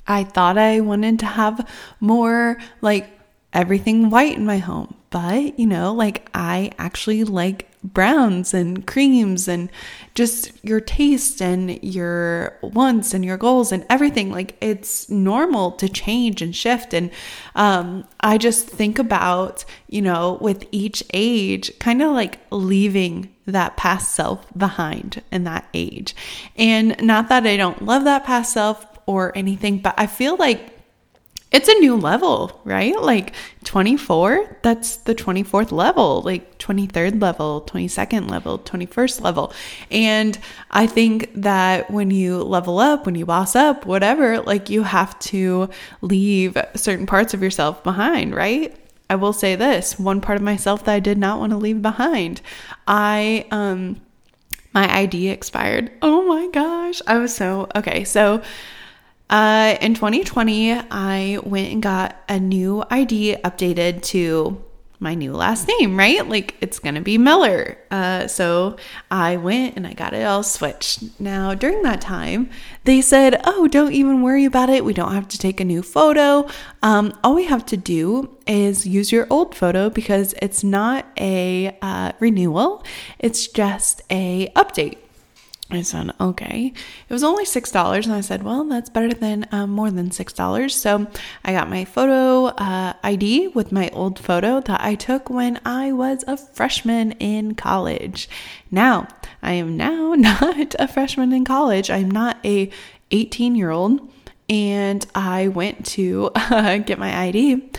[0.06, 1.68] I thought I wanted to have
[2.00, 3.08] more like
[3.52, 9.48] everything white in my home, but you know, like I actually like browns and creams
[9.48, 9.70] and
[10.14, 14.30] just your taste and your wants and your goals and everything.
[14.30, 16.92] Like it's normal to change and shift.
[16.94, 17.10] And
[17.54, 23.76] um, i just think about you know with each age kind of like leaving that
[23.76, 26.14] past self behind in that age.
[26.56, 30.79] And not that i don't love that past self or anything but i feel like
[31.52, 32.96] it's a new level, right?
[33.00, 33.34] Like
[33.64, 39.52] 24, that's the 24th level, like 23rd level, 22nd level, 21st level.
[39.90, 40.38] And
[40.70, 45.18] I think that when you level up, when you boss up, whatever, like you have
[45.20, 45.68] to
[46.02, 48.76] leave certain parts of yourself behind, right?
[49.08, 51.82] I will say this one part of myself that I did not want to leave
[51.82, 52.40] behind.
[52.86, 54.00] I, um,
[54.72, 55.90] my ID expired.
[56.00, 57.02] Oh my gosh.
[57.08, 58.04] I was so, okay.
[58.04, 58.40] So,
[59.30, 64.62] uh, in 2020, I went and got a new ID updated to
[65.02, 66.28] my new last name, right?
[66.28, 67.78] Like it's gonna be Miller.
[67.90, 68.76] Uh, so
[69.10, 71.18] I went and I got it all switched.
[71.18, 72.50] Now, during that time,
[72.84, 74.84] they said, Oh, don't even worry about it.
[74.84, 76.46] We don't have to take a new photo.
[76.82, 81.78] Um, all we have to do is use your old photo because it's not a
[81.80, 82.84] uh, renewal,
[83.18, 84.98] it's just a update.
[85.72, 86.72] I said, okay.
[87.08, 88.04] It was only $6.
[88.04, 90.70] And I said, well, that's better than um, more than $6.
[90.70, 91.06] So
[91.44, 95.92] I got my photo uh, ID with my old photo that I took when I
[95.92, 98.28] was a freshman in college.
[98.70, 99.08] Now,
[99.42, 101.90] I am now not a freshman in college.
[101.90, 102.70] I'm not a
[103.10, 104.12] 18 year old.
[104.48, 107.70] And I went to uh, get my ID.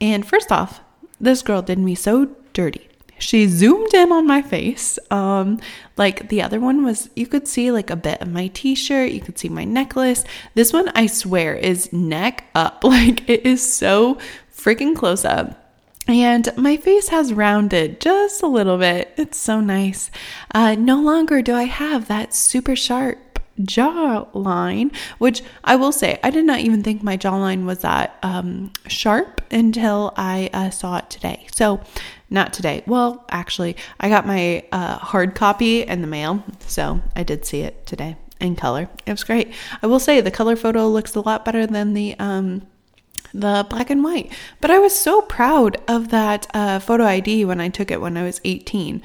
[0.00, 0.80] And first off,
[1.20, 2.88] this girl did me so dirty.
[3.18, 4.98] She zoomed in on my face.
[5.10, 5.60] Um,
[5.96, 9.12] like the other one was, you could see like a bit of my t shirt,
[9.12, 10.24] you could see my necklace.
[10.54, 12.84] This one, I swear, is neck up.
[12.94, 14.18] Like it is so
[14.54, 15.64] freaking close up.
[16.06, 19.12] And my face has rounded just a little bit.
[19.16, 20.10] It's so nice.
[20.54, 26.30] Uh, no longer do I have that super sharp jawline, which I will say, I
[26.30, 31.10] did not even think my jawline was that um, sharp until I uh, saw it
[31.10, 31.46] today.
[31.52, 31.80] So,
[32.34, 32.82] not today.
[32.86, 37.60] Well, actually, I got my uh, hard copy in the mail, so I did see
[37.60, 38.90] it today in color.
[39.06, 39.52] It was great.
[39.82, 42.66] I will say the color photo looks a lot better than the um,
[43.32, 44.32] the black and white.
[44.60, 48.16] But I was so proud of that uh, photo ID when I took it when
[48.16, 49.02] I was 18.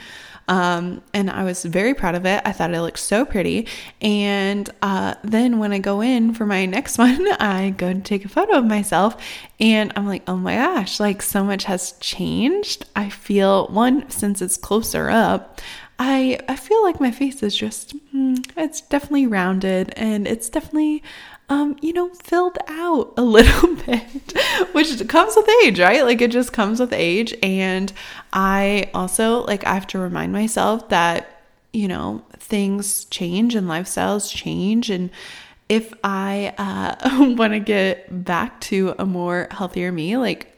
[0.50, 2.42] Um, and I was very proud of it.
[2.44, 3.68] I thought it looked so pretty.
[4.02, 8.26] And uh, then when I go in for my next one, I go to take
[8.26, 9.16] a photo of myself
[9.60, 12.86] and I'm like, oh my gosh, like so much has changed.
[12.96, 15.62] I feel one, since it's closer up,
[16.00, 21.04] I, I feel like my face is just, mm, it's definitely rounded and it's definitely
[21.50, 24.38] um, you know, filled out a little bit,
[24.72, 26.04] which comes with age, right?
[26.04, 27.36] Like it just comes with age.
[27.42, 27.92] And
[28.32, 31.42] I also, like, I have to remind myself that,
[31.74, 34.90] you know, things change and lifestyles change.
[34.90, 35.10] And
[35.68, 40.56] if I uh, want to get back to a more healthier me, like,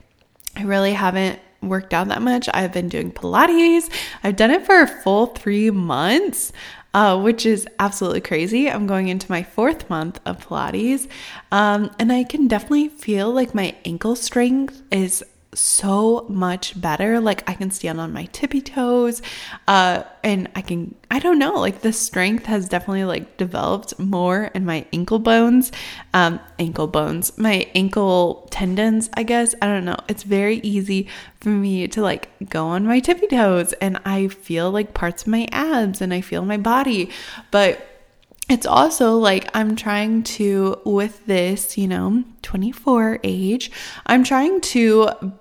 [0.56, 2.50] I really haven't worked out that much.
[2.54, 3.90] I've been doing Pilates.
[4.24, 6.52] I've done it for a full three months
[6.94, 8.70] uh, which is absolutely crazy.
[8.70, 11.08] I'm going into my fourth month of Pilates,
[11.52, 17.20] um, and I can definitely feel like my ankle strength is so much better.
[17.20, 19.22] Like I can stand on my tippy toes,
[19.68, 24.46] uh, and I can, I don't know, like the strength has definitely like developed more
[24.56, 25.72] in my ankle bones,
[26.14, 29.54] um, ankle bones, my ankle tendons, I guess.
[29.62, 29.98] I don't know.
[30.08, 31.08] It's very easy
[31.40, 35.28] for me to like go on my tippy toes and I feel like parts of
[35.30, 37.10] my abs and I feel my body.
[37.50, 37.88] But
[38.50, 43.72] it's also like I'm trying to, with this, you know, 24 age,
[44.06, 45.32] I'm trying to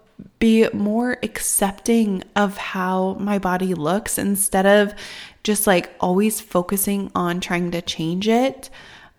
[0.41, 4.93] be more accepting of how my body looks instead of
[5.45, 8.69] just like always focusing on trying to change it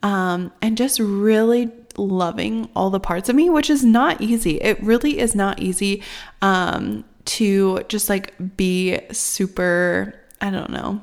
[0.04, 4.60] um, and just really loving all the parts of me, which is not easy.
[4.62, 6.04] It really is not easy
[6.42, 11.02] um, to just like be super, I don't know.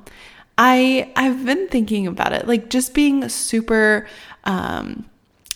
[0.59, 4.09] I I've been thinking about it, like just being super
[4.43, 5.09] um,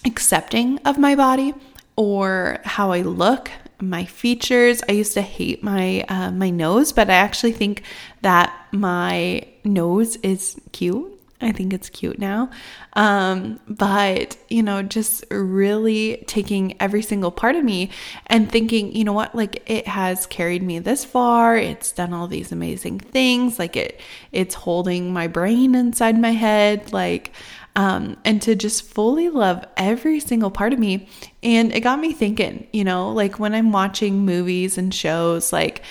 [0.05, 1.55] accepting of my body
[1.97, 3.51] or how I look
[3.83, 4.83] my features.
[4.89, 7.83] I used to hate my uh, my nose, but I actually think
[8.23, 11.19] that my nose is cute.
[11.45, 12.51] I think it's cute now.
[12.93, 17.91] Um, but, you know, just really taking every single part of me
[18.29, 21.57] and thinking, you know what, like it has carried me this far.
[21.57, 23.59] It's done all these amazing things.
[23.59, 26.93] Like it, it's holding my brain inside my head.
[26.93, 27.33] Like,
[27.75, 31.09] um, and to just fully love every single part of me.
[31.43, 35.83] And it got me thinking, you know, like when I'm watching movies and shows, like,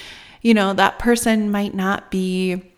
[0.42, 2.72] you know, that person might not be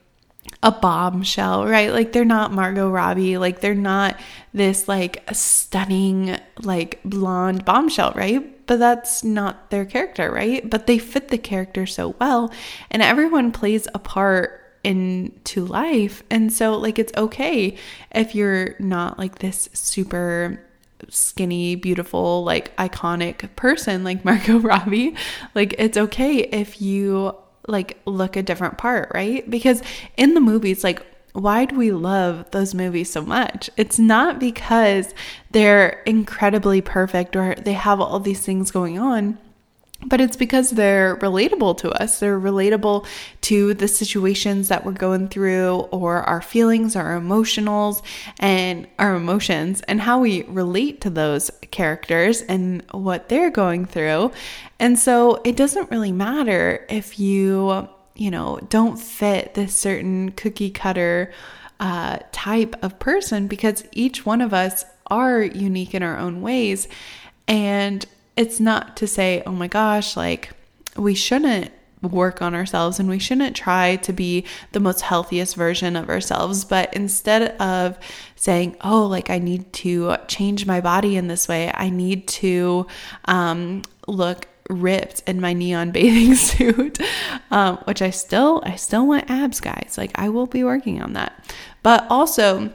[0.62, 1.92] a bombshell, right?
[1.92, 4.20] Like they're not Margot Robbie, like they're not
[4.54, 8.66] this like stunning like blonde bombshell, right?
[8.66, 10.68] But that's not their character, right?
[10.70, 12.52] But they fit the character so well,
[12.90, 16.24] and everyone plays a part into life.
[16.30, 17.78] And so, like, it's okay
[18.12, 20.62] if you're not like this super
[21.10, 25.16] skinny, beautiful, like iconic person like Margot Robbie.
[25.56, 27.36] Like, it's okay if you
[27.68, 29.50] like look a different part, right?
[29.50, 29.82] Because
[30.18, 33.70] in the movies, like, why do we love those movies so much?
[33.76, 35.16] It's not because
[35.52, 39.40] they're incredibly perfect or they have all these things going on
[40.06, 42.20] but it's because they're relatable to us.
[42.20, 43.06] They're relatable
[43.42, 48.02] to the situations that we're going through or our feelings, our emotionals
[48.40, 54.32] and our emotions and how we relate to those characters and what they're going through.
[54.80, 60.72] And so it doesn't really matter if you, you know, don't fit this certain cookie
[60.72, 61.32] cutter
[61.80, 66.88] uh, type of person because each one of us are unique in our own ways.
[67.48, 70.52] And it's not to say, oh my gosh, like
[70.96, 75.96] we shouldn't work on ourselves and we shouldn't try to be the most healthiest version
[75.96, 76.66] of ourselves.
[76.66, 77.98] But instead of
[78.36, 82.88] saying, oh, like I need to change my body in this way, I need to
[83.26, 86.98] um, look ripped in my neon bathing suit
[87.52, 91.12] um, which i still i still want abs guys like i will be working on
[91.12, 92.72] that but also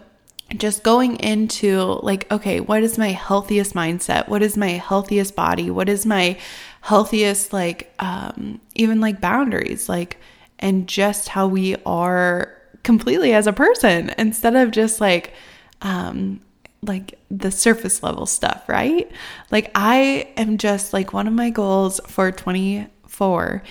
[0.57, 4.29] just going into like, okay, what is my healthiest mindset?
[4.29, 5.71] What is my healthiest body?
[5.71, 6.39] What is my
[6.81, 9.89] healthiest, like, um, even like boundaries?
[9.89, 10.19] Like,
[10.59, 15.35] and just how we are completely as a person instead of just like,
[15.83, 16.41] um,
[16.83, 19.11] like the surface level stuff, right?
[19.51, 23.63] Like, I am just like one of my goals for 24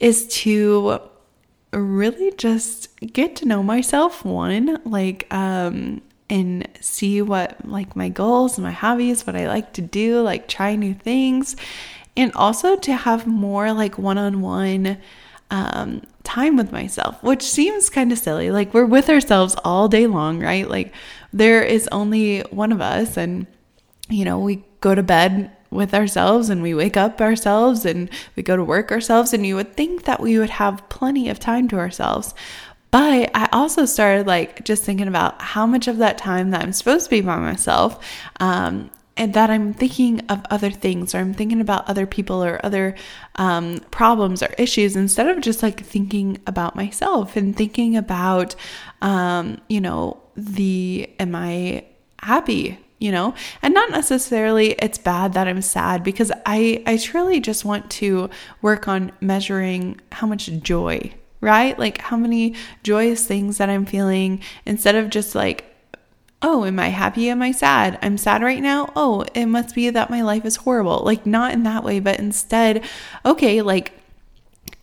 [0.00, 1.00] is to
[1.72, 8.58] really just get to know myself one like um and see what like my goals,
[8.58, 11.56] my hobbies, what I like to do, like try new things,
[12.16, 14.98] and also to have more like one-on-one
[15.50, 18.50] um, time with myself, which seems kind of silly.
[18.50, 20.68] Like we're with ourselves all day long, right?
[20.68, 20.92] Like
[21.32, 23.46] there is only one of us, and
[24.08, 28.42] you know we go to bed with ourselves and we wake up ourselves and we
[28.42, 31.68] go to work ourselves and you would think that we would have plenty of time
[31.68, 32.34] to ourselves.
[32.96, 36.72] But I also started like just thinking about how much of that time that I'm
[36.72, 38.02] supposed to be by myself
[38.40, 42.58] um, and that I'm thinking of other things or I'm thinking about other people or
[42.64, 42.94] other
[43.34, 48.56] um, problems or issues instead of just like thinking about myself and thinking about,
[49.02, 51.84] um, you know, the am I
[52.22, 52.78] happy?
[52.98, 57.62] You know, and not necessarily it's bad that I'm sad because I I truly just
[57.62, 58.30] want to
[58.62, 61.78] work on measuring how much joy, right?
[61.78, 65.72] Like how many joyous things that I'm feeling instead of just like
[66.42, 67.30] oh, am I happy?
[67.30, 67.98] Am I sad?
[68.02, 68.92] I'm sad right now.
[68.94, 71.02] Oh, it must be that my life is horrible.
[71.04, 72.84] Like, not in that way, but instead,
[73.24, 73.92] okay, like,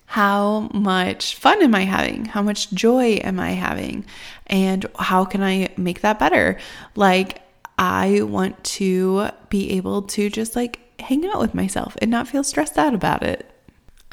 [0.08, 2.26] how much fun am I having?
[2.26, 4.06] How much joy am I having?
[4.47, 6.60] And how can I make that better?
[6.95, 7.41] Like,
[7.78, 12.43] I want to be able to just like hang out with myself and not feel
[12.43, 13.49] stressed out about it.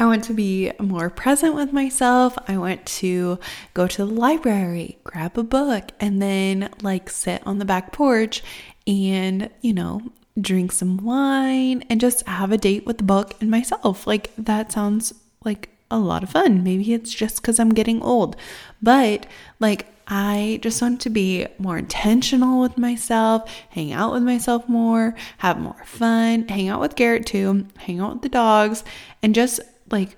[0.00, 2.36] I want to be more present with myself.
[2.48, 3.38] I want to
[3.74, 8.42] go to the library, grab a book, and then like sit on the back porch
[8.86, 10.00] and, you know,
[10.40, 14.06] drink some wine and just have a date with the book and myself.
[14.06, 15.12] Like that sounds
[15.44, 16.64] like a lot of fun.
[16.64, 18.36] Maybe it's just because I'm getting old,
[18.80, 19.26] but
[19.58, 25.14] like I just want to be more intentional with myself, hang out with myself more,
[25.38, 28.82] have more fun, hang out with Garrett too, hang out with the dogs,
[29.22, 29.60] and just
[29.90, 30.16] like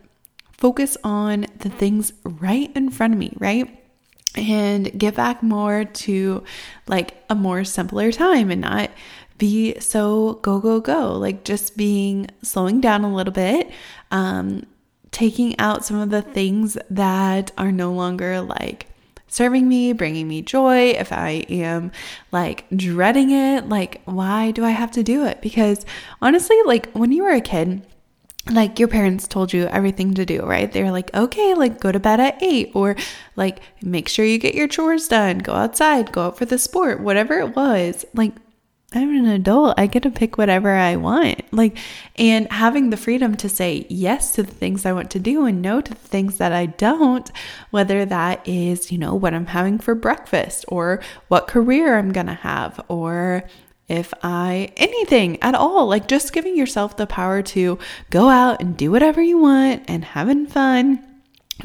[0.53, 3.79] focus on the things right in front of me, right?
[4.35, 6.45] And get back more to
[6.87, 8.91] like a more simpler time and not
[9.39, 11.13] be so go, go, go.
[11.15, 13.71] Like just being slowing down a little bit,
[14.11, 14.65] um,
[15.11, 18.87] taking out some of the things that are no longer like
[19.33, 21.91] serving me, bringing me joy, if I am
[22.31, 25.41] like dreading it, like why do I have to do it?
[25.41, 25.85] Because
[26.21, 27.85] honestly, like when you were a kid,
[28.51, 30.71] like your parents told you everything to do, right?
[30.71, 32.97] They're like, okay, like go to bed at eight, or
[33.37, 37.01] like make sure you get your chores done, go outside, go out for the sport,
[37.01, 38.05] whatever it was.
[38.15, 38.33] Like,
[38.95, 41.41] I'm an adult, I get to pick whatever I want.
[41.53, 41.79] Like,
[42.17, 45.63] and having the freedom to say yes to the things I want to do and
[45.63, 47.31] no to the things that I don't,
[47.71, 52.35] whether that is, you know, what I'm having for breakfast or what career I'm gonna
[52.35, 53.45] have or
[53.93, 57.79] if I anything at all, like just giving yourself the power to
[58.09, 61.07] go out and do whatever you want and having fun.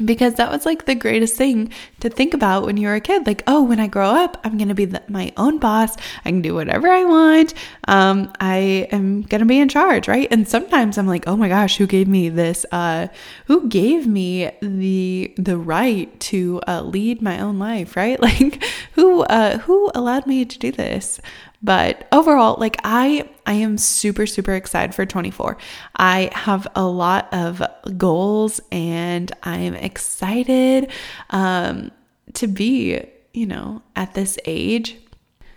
[0.04, 3.26] Because that was like the greatest thing to think about when you were a kid.
[3.26, 5.96] Like, oh, when I grow up, I'm going to be the, my own boss.
[6.24, 7.54] I can do whatever I want.
[7.88, 10.28] Um, I am going to be in charge, right?
[10.30, 12.64] And sometimes I'm like, oh my gosh, who gave me this?
[12.70, 13.08] Uh,
[13.46, 18.20] who gave me the the right to uh, lead my own life, right?
[18.28, 18.62] Like,
[18.92, 21.18] who uh, who allowed me to do this?
[21.62, 25.56] But overall, like I I am super super excited for 24.
[25.96, 27.62] I have a lot of
[27.96, 30.90] goals and I am excited
[31.30, 31.90] um
[32.34, 33.02] to be,
[33.32, 34.96] you know, at this age.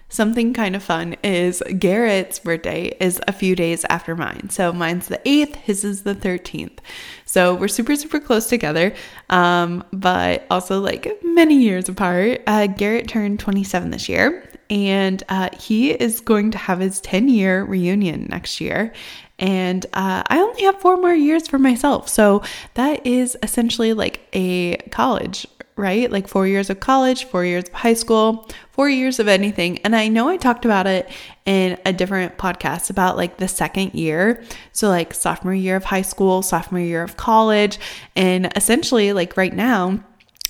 [0.09, 4.49] Something kind of fun is Garrett's birthday is a few days after mine.
[4.49, 6.79] So mine's the 8th, his is the 13th.
[7.23, 8.93] So we're super, super close together,
[9.29, 12.41] um, but also like many years apart.
[12.45, 17.27] Uh, Garrett turned 27 this year, and uh, he is going to have his 10
[17.27, 18.93] year reunion next year.
[19.37, 22.07] And uh, I only have four more years for myself.
[22.07, 22.41] So
[22.75, 25.45] that is essentially like a college,
[25.75, 26.09] right?
[26.09, 29.79] Like four years of college, four years of high school, four years of anything.
[29.79, 31.09] And I know I talked about it
[31.45, 34.41] in a different podcast about like the second year.
[34.71, 37.77] So, like sophomore year of high school, sophomore year of college.
[38.15, 40.01] And essentially, like right now,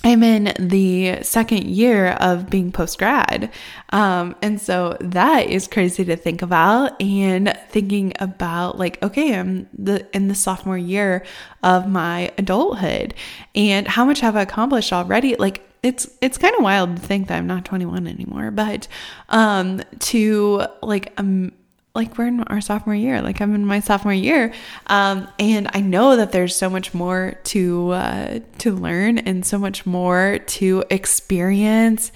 [0.04, 3.52] I'm in the second year of being post grad.
[3.90, 9.70] Um, and so that is crazy to think about and thinking about like, okay, I'm
[9.78, 11.24] the in the sophomore year
[11.62, 13.14] of my adulthood
[13.54, 15.36] and how much have I accomplished already?
[15.36, 18.88] Like it's it's kind of wild to think that I'm not 21 anymore, but
[19.30, 21.52] um to like um
[21.94, 24.54] like we're in our sophomore year like i'm in my sophomore year
[24.88, 29.58] um, and i know that there's so much more to uh, to learn and so
[29.58, 32.12] much more to experience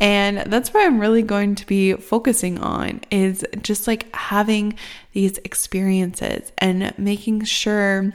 [0.00, 4.74] and that's what i'm really going to be focusing on is just like having
[5.12, 8.12] these experiences and making sure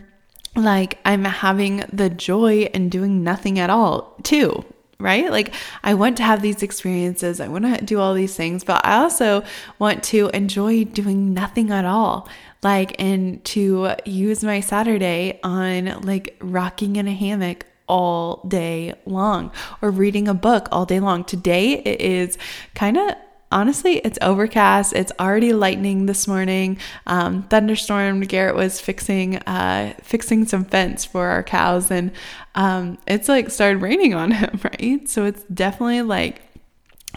[0.56, 4.64] like I'm having the joy and doing nothing at all too
[5.04, 5.30] right?
[5.30, 8.84] Like, I want to have these experiences, I want to do all these things, but
[8.86, 9.44] I also
[9.78, 12.30] want to enjoy doing nothing at all.
[12.64, 19.52] Like, and to use my Saturday on like rocking in a hammock all day long
[19.82, 21.26] or reading a book all day long.
[21.26, 22.38] Today it is
[22.74, 23.12] kind of
[23.54, 24.94] honestly, it's overcast.
[24.94, 26.78] It's already lightning this morning.
[27.08, 28.22] Um, thunderstorm.
[28.22, 32.12] Garrett was fixing uh, fixing some fence for our cows, and
[32.56, 35.08] um, it's like started raining on him, right?
[35.08, 36.42] So it's definitely like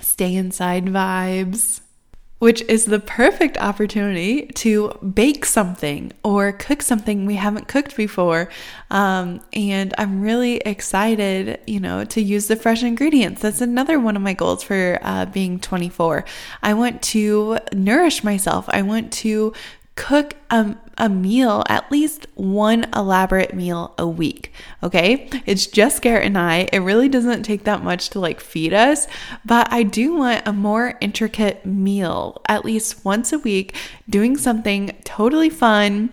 [0.00, 1.80] stay inside vibes
[2.38, 8.50] which is the perfect opportunity to bake something or cook something we haven't cooked before.
[8.90, 13.40] Um, and I'm really excited, you know, to use the fresh ingredients.
[13.40, 16.24] That's another one of my goals for uh, being 24.
[16.62, 18.66] I want to nourish myself.
[18.68, 19.54] I want to
[19.94, 24.52] cook a, a meal, at least one elaborate meal a week.
[24.82, 25.28] Okay.
[25.44, 26.68] It's just Garrett and I.
[26.72, 29.06] It really doesn't take that much to like feed us,
[29.44, 33.76] but I do want a more intricate meal at least once a week,
[34.08, 36.12] doing something totally fun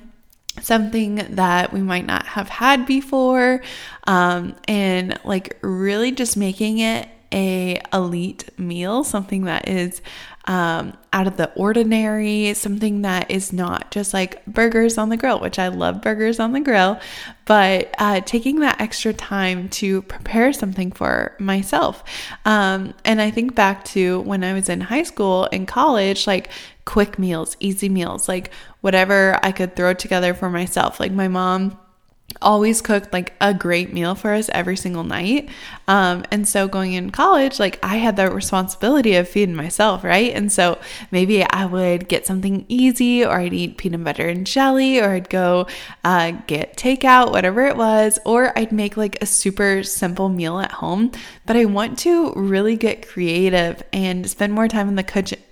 [0.62, 3.62] something that we might not have had before
[4.06, 10.02] um, and like really just making it a elite meal something that is
[10.46, 15.40] um, out of the ordinary, something that is not just like burgers on the grill,
[15.40, 17.00] which I love burgers on the grill,
[17.46, 22.04] but uh, taking that extra time to prepare something for myself.
[22.44, 26.50] Um, and I think back to when I was in high school and college, like
[26.86, 31.00] quick meals, easy meals, like whatever I could throw together for myself.
[31.00, 31.80] Like my mom
[32.42, 35.50] always cooked like a great meal for us every single night.
[35.88, 40.34] Um, and so going in college, like I had the responsibility of feeding myself, right?
[40.34, 40.80] And so
[41.12, 45.30] maybe I would get something easy, or I'd eat peanut butter and jelly, or I'd
[45.30, 45.68] go
[46.04, 50.72] uh, get takeout, whatever it was, or I'd make like a super simple meal at
[50.72, 51.12] home.
[51.46, 55.04] But I want to really get creative and spend more time in the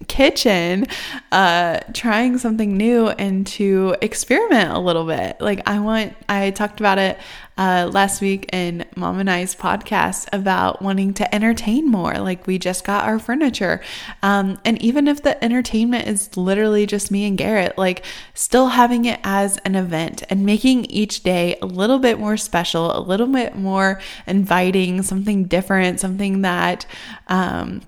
[0.07, 0.87] kitchen,
[1.31, 5.41] uh, trying something new and to experiment a little bit.
[5.41, 7.17] Like I want, I talked about it
[7.57, 12.15] uh, last week in Mom and I's podcast about wanting to entertain more.
[12.15, 13.81] Like we just got our furniture.
[14.23, 19.05] Um, and even if the entertainment is literally just me and Garrett, like still having
[19.05, 23.27] it as an event and making each day a little bit more special, a little
[23.27, 26.85] bit more inviting, something different, something that
[27.27, 27.81] um,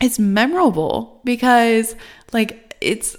[0.00, 1.94] is memorable because
[2.32, 3.16] like it's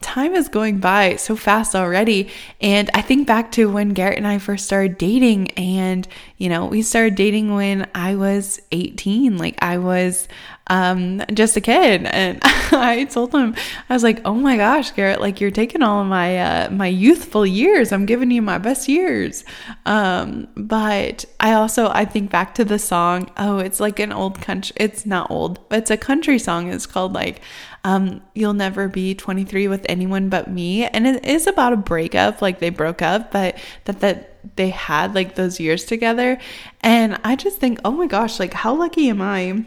[0.00, 2.30] time is going by so fast already.
[2.60, 6.06] And I think back to when Garrett and I first started dating, and
[6.38, 9.36] you know, we started dating when I was 18.
[9.36, 10.28] Like I was
[10.68, 13.54] um just a kid and I told him
[13.90, 16.86] I was like oh my gosh Garrett like you're taking all of my uh my
[16.86, 19.44] youthful years I'm giving you my best years
[19.84, 24.40] um but I also I think back to the song oh it's like an old
[24.40, 27.42] country it's not old but it's a country song it's called like
[27.84, 30.86] um, You'll Never Be 23 with Anyone But Me.
[30.86, 35.14] And it is about a breakup, like they broke up, but that, that they had
[35.14, 36.38] like those years together.
[36.80, 39.64] And I just think, oh my gosh, like how lucky am I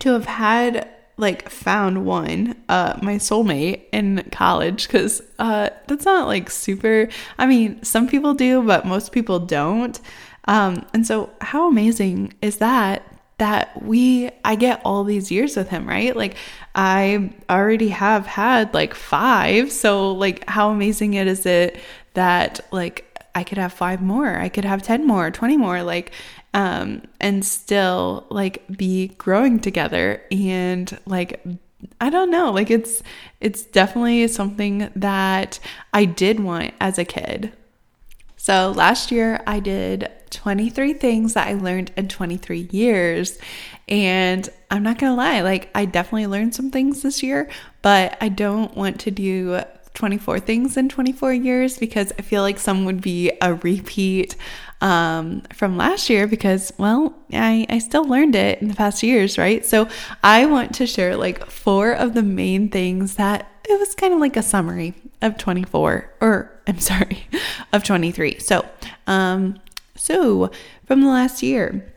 [0.00, 6.28] to have had like found one uh my soulmate in college because uh that's not
[6.28, 10.00] like super i mean some people do but most people don't
[10.44, 15.68] um and so how amazing is that that we I get all these years with
[15.68, 16.14] him, right?
[16.14, 16.36] Like
[16.74, 19.72] I already have had like 5.
[19.72, 21.80] So like how amazing it is it
[22.14, 26.12] that like I could have 5 more, I could have 10 more, 20 more like
[26.54, 31.40] um and still like be growing together and like
[32.00, 33.02] I don't know, like it's
[33.40, 35.60] it's definitely something that
[35.92, 37.52] I did want as a kid.
[38.48, 43.38] So last year I did 23 things that I learned in 23 years.
[43.88, 47.50] And I'm not going to lie, like I definitely learned some things this year,
[47.82, 49.60] but I don't want to do
[49.92, 54.34] 24 things in 24 years because I feel like some would be a repeat
[54.80, 59.36] um, from last year because, well, I, I still learned it in the past years,
[59.36, 59.66] right?
[59.66, 59.88] So
[60.24, 64.20] I want to share like four of the main things that it was kind of
[64.20, 67.26] like a summary of 24 or I'm sorry,
[67.72, 68.38] of 23.
[68.38, 68.64] So,
[69.06, 69.58] um,
[69.96, 70.50] so
[70.86, 71.92] from the last year,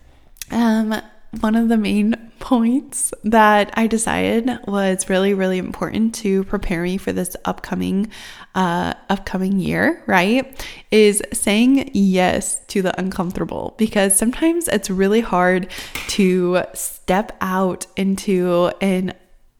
[0.49, 1.01] um,
[1.39, 6.97] one of the main points that I decided was really, really important to prepare me
[6.97, 8.09] for this upcoming,
[8.55, 10.67] uh, upcoming year, right?
[10.89, 15.69] Is saying yes to the uncomfortable because sometimes it's really hard
[16.09, 19.13] to step out into an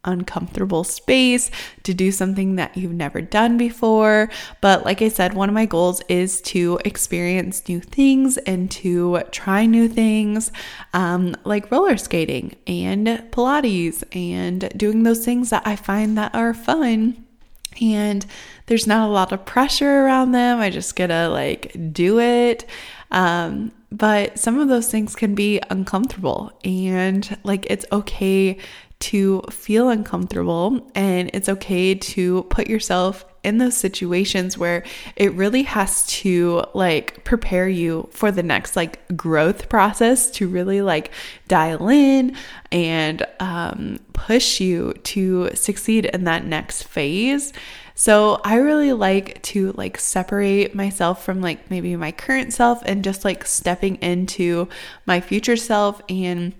[0.04, 1.50] uncomfortable space
[1.84, 4.30] to do something that you've never done before.
[4.60, 9.22] But like I said, one of my goals is to experience new things and to
[9.30, 10.50] try new things,
[10.92, 16.54] um, like roller skating and Pilates and doing those things that I find that are
[16.54, 17.24] fun.
[17.80, 18.26] And
[18.66, 20.60] there's not a lot of pressure around them.
[20.60, 22.66] I just gotta like do it.
[23.10, 28.56] Um, but some of those things can be uncomfortable and like it's okay
[29.02, 34.84] to feel uncomfortable and it's okay to put yourself in those situations where
[35.16, 40.80] it really has to like prepare you for the next like growth process to really
[40.80, 41.10] like
[41.48, 42.36] dial in
[42.70, 47.52] and um, push you to succeed in that next phase.
[47.96, 53.02] So I really like to like separate myself from like maybe my current self and
[53.02, 54.68] just like stepping into
[55.06, 56.54] my future self and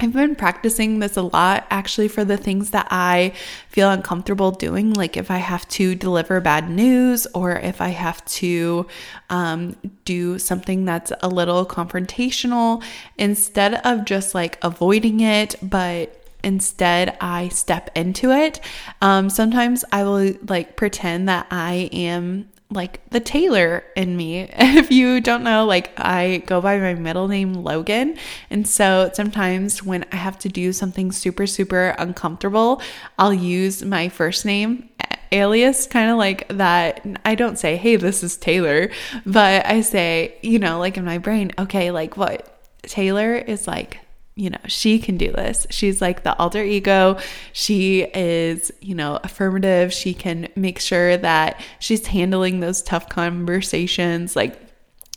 [0.00, 3.32] I've been practicing this a lot actually for the things that I
[3.68, 4.92] feel uncomfortable doing.
[4.92, 8.88] Like if I have to deliver bad news or if I have to
[9.30, 12.82] um, do something that's a little confrontational,
[13.18, 18.60] instead of just like avoiding it, but instead I step into it.
[19.00, 24.50] Um, sometimes I will like pretend that I am like the Taylor in me.
[24.84, 28.18] If you don't know, like I go by my middle name Logan.
[28.50, 32.82] And so sometimes when I have to do something super, super uncomfortable,
[33.18, 34.90] I'll use my first name
[35.32, 37.04] alias, kind of like that.
[37.24, 38.90] I don't say, hey, this is Taylor,
[39.26, 42.50] but I say, you know, like in my brain, okay, like what?
[42.82, 43.98] Taylor is like
[44.36, 45.66] you know, she can do this.
[45.70, 47.18] She's like the alter ego.
[47.52, 49.92] She is, you know, affirmative.
[49.92, 54.34] She can make sure that she's handling those tough conversations.
[54.34, 54.60] Like,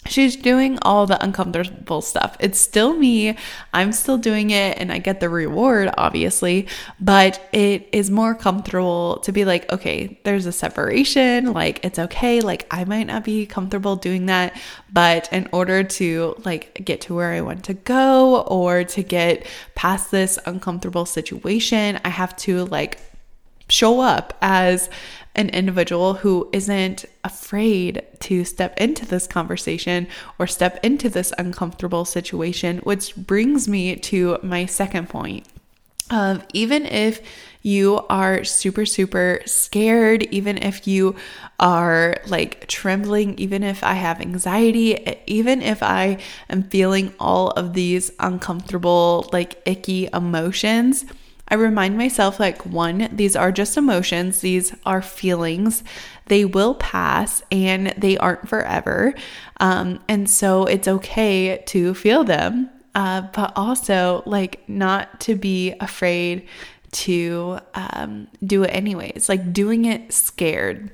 [0.09, 2.35] she's doing all the uncomfortable stuff.
[2.39, 3.37] It's still me.
[3.73, 6.67] I'm still doing it and I get the reward, obviously,
[6.99, 11.53] but it is more comfortable to be like, okay, there's a separation.
[11.53, 12.41] Like, it's okay.
[12.41, 14.59] Like, I might not be comfortable doing that,
[14.91, 19.45] but in order to like get to where I want to go or to get
[19.75, 22.99] past this uncomfortable situation, I have to like
[23.69, 24.89] show up as
[25.37, 30.07] an individual who isn't afraid to step into this conversation
[30.39, 35.47] or step into this uncomfortable situation, which brings me to my second point
[36.09, 37.21] of even if
[37.61, 41.15] you are super, super scared, even if you
[41.59, 46.19] are like trembling, even if I have anxiety, even if I
[46.49, 51.05] am feeling all of these uncomfortable, like icky emotions
[51.47, 55.83] I remind myself like, one, these are just emotions, these are feelings.
[56.25, 59.13] They will pass and they aren't forever.
[59.59, 65.73] Um, and so it's okay to feel them, uh, but also like not to be
[65.79, 66.47] afraid
[66.89, 70.91] to um, do it anyways, like doing it scared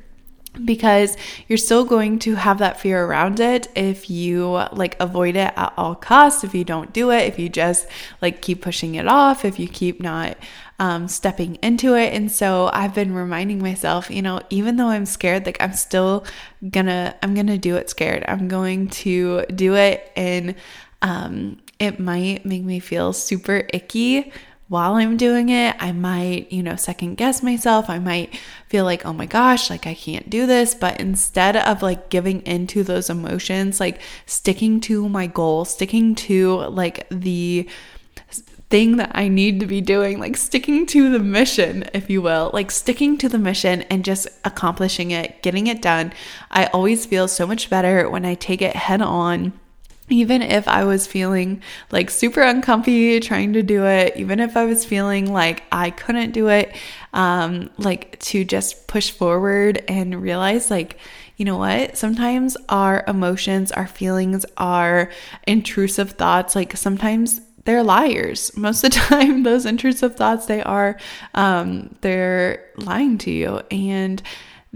[0.66, 5.52] because you're still going to have that fear around it if you like avoid it
[5.56, 7.88] at all costs if you don't do it if you just
[8.22, 10.38] like keep pushing it off if you keep not
[10.80, 12.14] um, stepping into it.
[12.14, 16.26] And so i've been reminding myself you know even though i'm scared like i'm still
[16.70, 18.24] gonna i'm gonna do it scared.
[18.28, 20.56] I'm going to do it and
[21.02, 24.32] um, it might make me feel super icky
[24.74, 27.92] while I'm doing it, I might, you know, second guess myself.
[27.92, 28.36] I might
[28.70, 30.74] feel like, oh my gosh, like I can't do this.
[30.74, 36.56] But instead of like giving into those emotions, like sticking to my goal, sticking to
[36.62, 37.70] like the
[38.72, 42.50] thing that I need to be doing, like sticking to the mission, if you will,
[42.52, 46.14] like sticking to the mission and just accomplishing it, getting it done.
[46.50, 49.54] I always feel so much better when I take it head on
[50.10, 54.66] even if I was feeling like super uncomfy trying to do it, even if I
[54.66, 56.76] was feeling like I couldn't do it,
[57.14, 60.98] um, like to just push forward and realize, like,
[61.38, 61.98] you know what?
[61.98, 65.10] Sometimes our emotions, our feelings, our
[65.48, 68.56] intrusive thoughts, like sometimes they're liars.
[68.58, 70.98] Most of the time, those intrusive thoughts, they are,
[71.34, 74.22] um, they're lying to you, and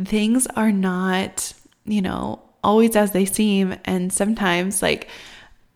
[0.04, 1.54] things are not,
[1.86, 3.76] you know, always as they seem.
[3.86, 5.08] And sometimes, like,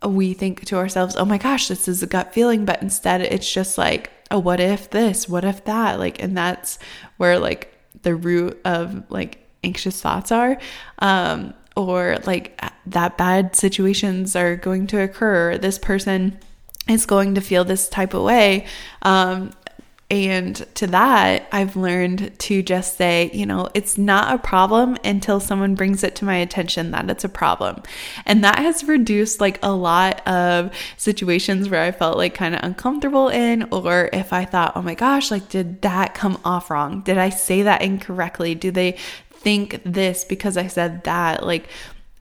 [0.06, 2.66] we think to ourselves, oh my gosh, this is a gut feeling.
[2.66, 5.28] But instead, it's just like, oh, what if this?
[5.28, 5.98] What if that?
[5.98, 6.78] Like, and that's
[7.18, 7.74] where, like,
[8.04, 10.58] the root of like anxious thoughts are.
[11.00, 15.58] Um, or like that bad situations are going to occur.
[15.58, 16.38] This person
[16.88, 18.66] is going to feel this type of way.
[19.04, 19.52] Um,
[20.12, 25.40] and to that, I've learned to just say, you know, it's not a problem until
[25.40, 27.82] someone brings it to my attention that it's a problem.
[28.26, 32.60] And that has reduced like a lot of situations where I felt like kind of
[32.62, 37.04] uncomfortable in, or if I thought, oh my gosh, like, did that come off wrong?
[37.04, 38.54] Did I say that incorrectly?
[38.54, 38.98] Do they
[39.32, 41.46] think this because I said that?
[41.46, 41.70] Like,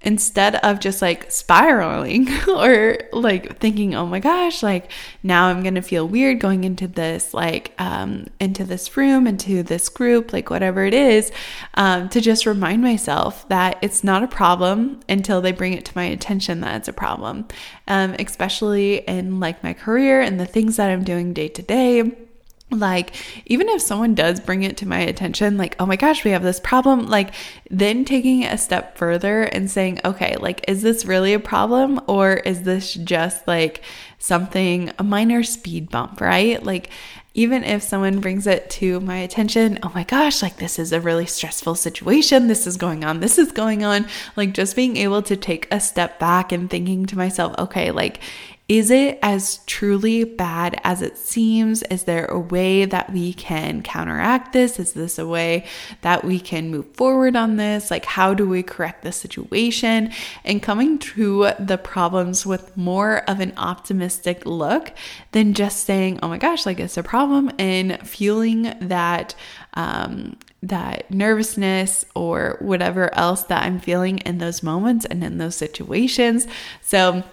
[0.03, 4.91] instead of just like spiraling or like thinking oh my gosh like
[5.23, 9.89] now i'm gonna feel weird going into this like um into this room into this
[9.89, 11.31] group like whatever it is
[11.75, 15.93] um to just remind myself that it's not a problem until they bring it to
[15.95, 17.47] my attention that it's a problem.
[17.89, 22.13] Um especially in like my career and the things that i'm doing day to day
[22.71, 23.15] like
[23.47, 26.43] even if someone does bring it to my attention like oh my gosh we have
[26.43, 27.35] this problem like
[27.71, 32.01] then taking it a step further and saying okay like is this really a problem
[32.07, 33.83] or is this just like
[34.19, 36.91] something a minor speed bump right like
[37.35, 41.01] even if someone brings it to my attention, oh my gosh, like this is a
[41.01, 42.49] really stressful situation.
[42.49, 43.21] This is going on.
[43.21, 44.07] This is going on.
[44.35, 48.19] Like just being able to take a step back and thinking to myself, okay, like
[48.71, 51.83] is it as truly bad as it seems?
[51.91, 54.79] Is there a way that we can counteract this?
[54.79, 55.67] Is this a way
[56.03, 57.91] that we can move forward on this?
[57.91, 60.13] Like, how do we correct the situation?
[60.45, 64.93] And coming to the problems with more of an optimistic look
[65.33, 69.35] than just saying, oh my gosh, like it's a problem, and feeling that.
[69.75, 75.57] Um, that nervousness or whatever else that I'm feeling in those moments and in those
[75.57, 76.47] situations.
[76.83, 77.25] So,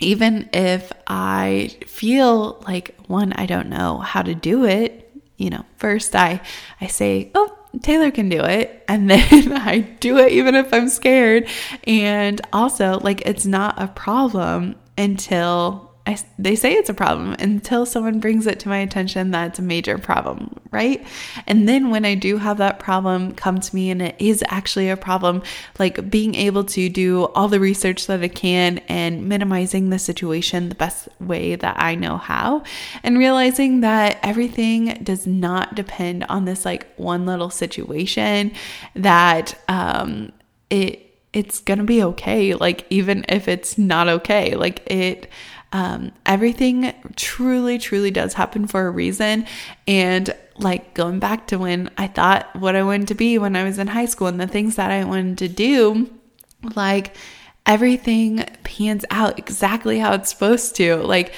[0.00, 5.64] even if I feel like one, I don't know how to do it, you know,
[5.76, 6.40] first I
[6.80, 10.88] I say, "Oh, Taylor can do it." And then I do it even if I'm
[10.88, 11.48] scared.
[11.84, 17.86] And also, like it's not a problem until I, they say it's a problem until
[17.86, 21.06] someone brings it to my attention that it's a major problem, right?
[21.46, 24.90] And then when I do have that problem come to me and it is actually
[24.90, 25.42] a problem,
[25.78, 30.68] like being able to do all the research that I can and minimizing the situation
[30.68, 32.64] the best way that I know how,
[33.04, 38.52] and realizing that everything does not depend on this like one little situation
[38.94, 40.32] that um,
[40.70, 45.28] it it's gonna be okay like even if it's not okay like it
[45.72, 49.46] um, everything truly, truly does happen for a reason.
[49.86, 53.64] And like going back to when I thought what I wanted to be when I
[53.64, 56.10] was in high school and the things that I wanted to do,
[56.74, 57.16] like
[57.66, 60.96] everything pans out exactly how it's supposed to.
[60.96, 61.34] Like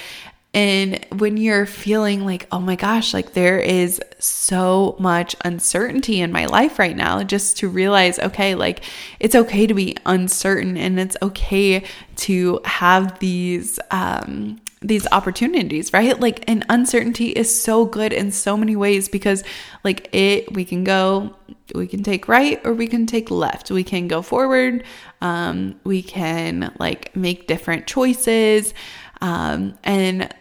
[0.53, 6.31] and when you're feeling like, oh my gosh, like there is so much uncertainty in
[6.31, 8.83] my life right now, just to realize, okay, like
[9.19, 11.83] it's okay to be uncertain and it's okay
[12.17, 16.19] to have these, um, these opportunities, right?
[16.19, 19.43] Like, and uncertainty is so good in so many ways because,
[19.83, 21.35] like, it, we can go,
[21.73, 23.71] we can take right or we can take left.
[23.71, 24.83] We can go forward.
[25.21, 28.73] Um, we can, like, make different choices.
[29.21, 30.33] Um, and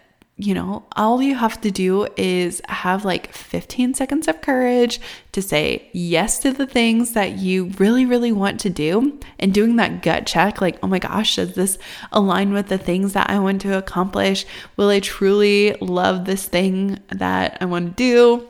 [0.42, 5.40] you know, all you have to do is have like 15 seconds of courage to
[5.40, 9.20] say yes to the things that you really, really want to do.
[9.38, 11.78] And doing that gut check, like, oh my gosh, does this
[12.10, 14.44] align with the things that I want to accomplish?
[14.76, 18.48] Will I truly love this thing that I want to do?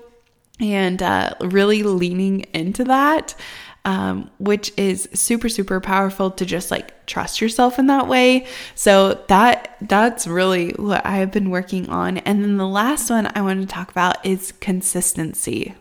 [0.60, 3.34] And uh, really leaning into that
[3.84, 8.46] um, which is super super powerful to just like trust yourself in that way.
[8.74, 12.18] So that that's really what i've been working on.
[12.18, 15.74] And then the last one i want to talk about is consistency.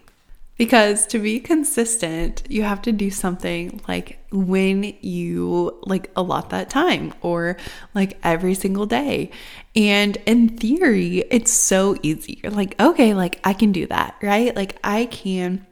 [0.57, 6.69] Because to be consistent you have to do something like when you like allot that
[6.69, 7.57] time or
[7.93, 9.29] like every single day.
[9.75, 12.39] And in theory it's so easy.
[12.41, 14.55] You're like okay like i can do that right?
[14.55, 15.67] Like i can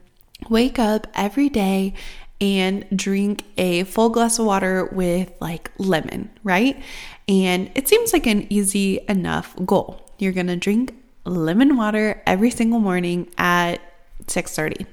[0.50, 1.94] wake up every day
[2.40, 6.82] and drink a full glass of water with like lemon, right?
[7.28, 10.00] And it seems like an easy enough goal.
[10.18, 10.94] You're going to drink
[11.24, 13.80] lemon water every single morning at
[14.26, 14.86] 6:30.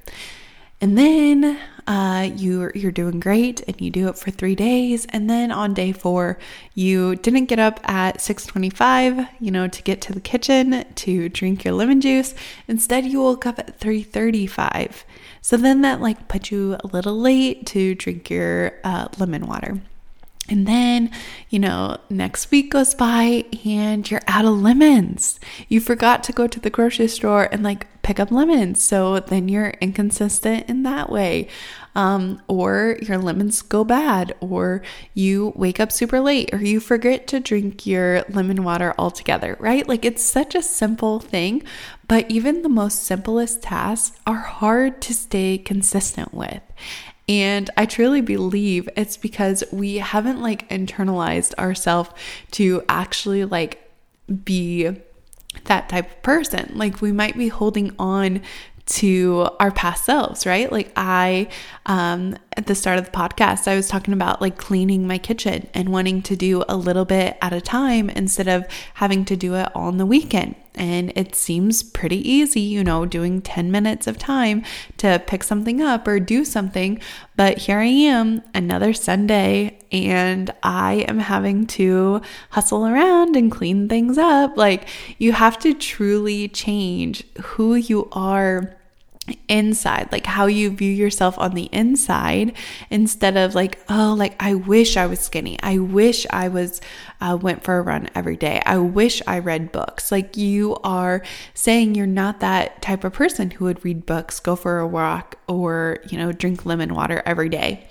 [0.80, 5.28] And then uh, you're you're doing great, and you do it for three days, and
[5.30, 6.38] then on day four,
[6.76, 11.64] you didn't get up at 6:25, you know, to get to the kitchen to drink
[11.64, 12.36] your lemon juice.
[12.68, 15.03] Instead, you woke up at 3:35.
[15.48, 19.80] So then that like put you a little late to drink your uh, lemon water.
[20.50, 21.10] And then,
[21.50, 25.39] you know, next week goes by and you're out of lemons.
[25.70, 28.82] You forgot to go to the grocery store and like pick up lemons.
[28.82, 31.48] So then you're inconsistent in that way.
[31.95, 34.84] Um, or your lemons go bad, or
[35.16, 39.88] you wake up super late, or you forget to drink your lemon water altogether, right?
[39.88, 41.64] Like it's such a simple thing,
[42.08, 46.62] but even the most simplest tasks are hard to stay consistent with.
[47.30, 52.12] And I truly believe it's because we haven't like internalized ourselves
[52.51, 53.91] to actually like
[54.45, 54.89] be
[55.66, 56.72] that type of person.
[56.76, 58.41] Like we might be holding on
[58.88, 60.72] to our past selves, right?
[60.72, 61.50] Like I
[61.86, 65.68] um at the start of the podcast, I was talking about like cleaning my kitchen
[65.74, 68.66] and wanting to do a little bit at a time instead of
[68.96, 70.56] having to do it all on the weekend.
[70.74, 74.64] And it seems pretty easy, you know, doing 10 minutes of time
[74.98, 77.00] to pick something up or do something,
[77.36, 82.22] but here I am another Sunday and I am having to
[82.52, 84.58] hustle around and clean things up.
[84.58, 88.77] Like, you have to truly change who you are
[89.48, 92.54] inside, like how you view yourself on the inside,
[92.90, 95.58] instead of like, oh, like I wish I was skinny.
[95.62, 96.82] I wish I was
[97.22, 98.62] uh, went for a run every day.
[98.66, 100.12] I wish I read books.
[100.12, 101.24] Like you are
[101.54, 105.38] saying you're not that type of person who would read books, go for a walk,
[105.48, 107.88] or you know, drink lemon water every day.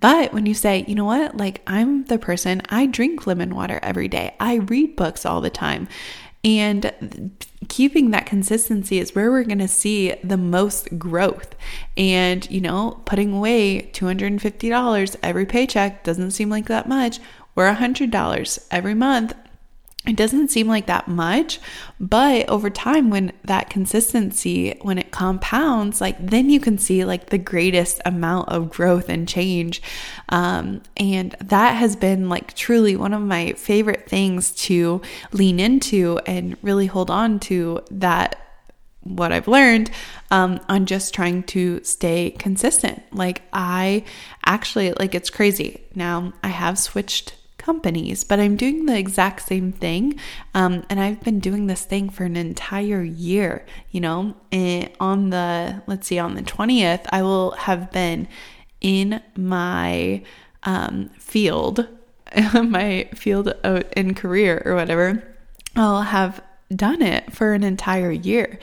[0.00, 3.80] But when you say, you know what, like I'm the person, I drink lemon water
[3.82, 5.88] every day, I read books all the time.
[6.44, 7.36] And
[7.68, 11.54] keeping that consistency is where we're going to see the most growth.
[11.96, 17.18] And, you know, putting away $250 every paycheck doesn't seem like that much.
[17.56, 19.34] Or $100 every month
[20.06, 21.58] it doesn't seem like that much,
[22.00, 27.26] but over time, when that consistency, when it compounds, like then you can see like
[27.26, 29.82] the greatest amount of growth and change.
[30.28, 36.20] Um, and that has been like truly one of my favorite things to lean into
[36.26, 38.36] and really hold on to that
[39.02, 39.90] what I've learned
[40.30, 43.02] um, on just trying to stay consistent.
[43.12, 44.04] Like, I
[44.44, 45.82] actually, like, it's crazy.
[45.94, 47.34] Now, I have switched
[47.68, 50.18] companies, but I'm doing the exact same thing.
[50.54, 54.34] Um, and I've been doing this thing for an entire year, you know.
[54.50, 58.26] And on the, let's see, on the 20th, I will have been
[58.80, 60.22] in my
[60.62, 61.86] um, field,
[62.54, 63.52] my field
[63.94, 65.22] in career or whatever.
[65.76, 66.40] I'll have
[66.74, 68.58] done it for an entire year.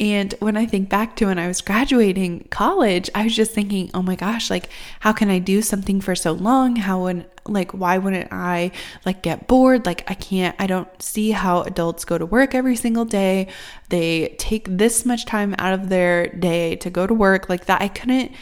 [0.00, 3.90] And when I think back to when I was graduating college, I was just thinking,
[3.94, 4.68] oh my gosh, like,
[5.00, 6.74] how can I do something for so long?
[6.76, 8.72] How would, like, why wouldn't I,
[9.06, 9.86] like, get bored?
[9.86, 13.46] Like, I can't, I don't see how adults go to work every single day.
[13.90, 17.80] They take this much time out of their day to go to work, like that.
[17.80, 18.32] I couldn't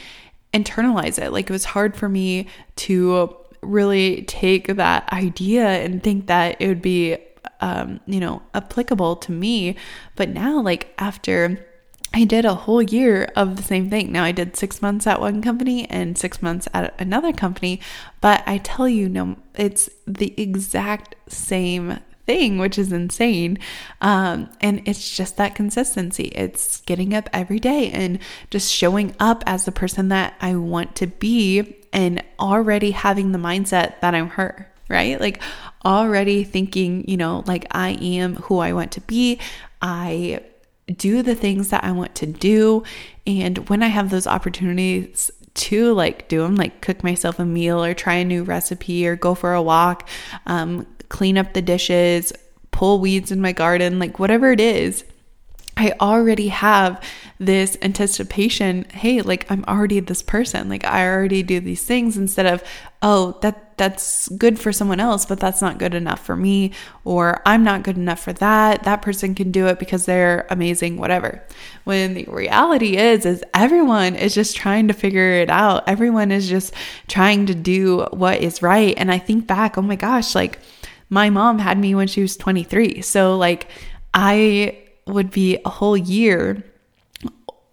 [0.55, 1.33] internalize it.
[1.33, 2.47] Like, it was hard for me
[2.77, 7.19] to really take that idea and think that it would be
[7.63, 9.77] um, you know, applicable to me.
[10.17, 11.65] But now, like, after
[12.15, 14.13] I did a whole year of the same thing.
[14.13, 17.81] Now I did six months at one company and six months at another company,
[18.21, 23.59] but I tell you, no, it's the exact same thing, which is insane.
[24.03, 26.25] Um, and it's just that consistency.
[26.35, 28.19] It's getting up every day and
[28.51, 33.39] just showing up as the person that I want to be and already having the
[33.39, 35.21] mindset that I'm her right?
[35.21, 35.43] Like
[35.85, 39.39] already thinking, you know, like I am who I want to be.
[39.81, 40.41] I
[40.97, 42.85] do the things that I want to do.
[43.27, 47.83] And when I have those opportunities to like do them, like cook myself a meal
[47.83, 50.09] or try a new recipe or go for a walk,
[50.47, 52.33] um, clean up the dishes,
[52.71, 55.05] pull weeds in my garden, like whatever it is,
[55.77, 57.03] I already have
[57.39, 60.69] this anticipation hey like i'm already this person.
[60.69, 62.63] Like i already do these things instead of
[63.03, 66.71] oh that that's good for someone else but that's not good enough for me
[67.05, 70.99] or i'm not good enough for that that person can do it because they're amazing
[70.99, 71.43] whatever.
[71.85, 75.89] When the reality is is everyone is just trying to figure it out.
[75.89, 76.73] Everyone is just
[77.09, 78.95] trying to do what is right.
[78.97, 80.61] And i think back oh my gosh like
[81.11, 83.69] my mom had me when she was 23 so like
[84.15, 86.63] i would be a whole year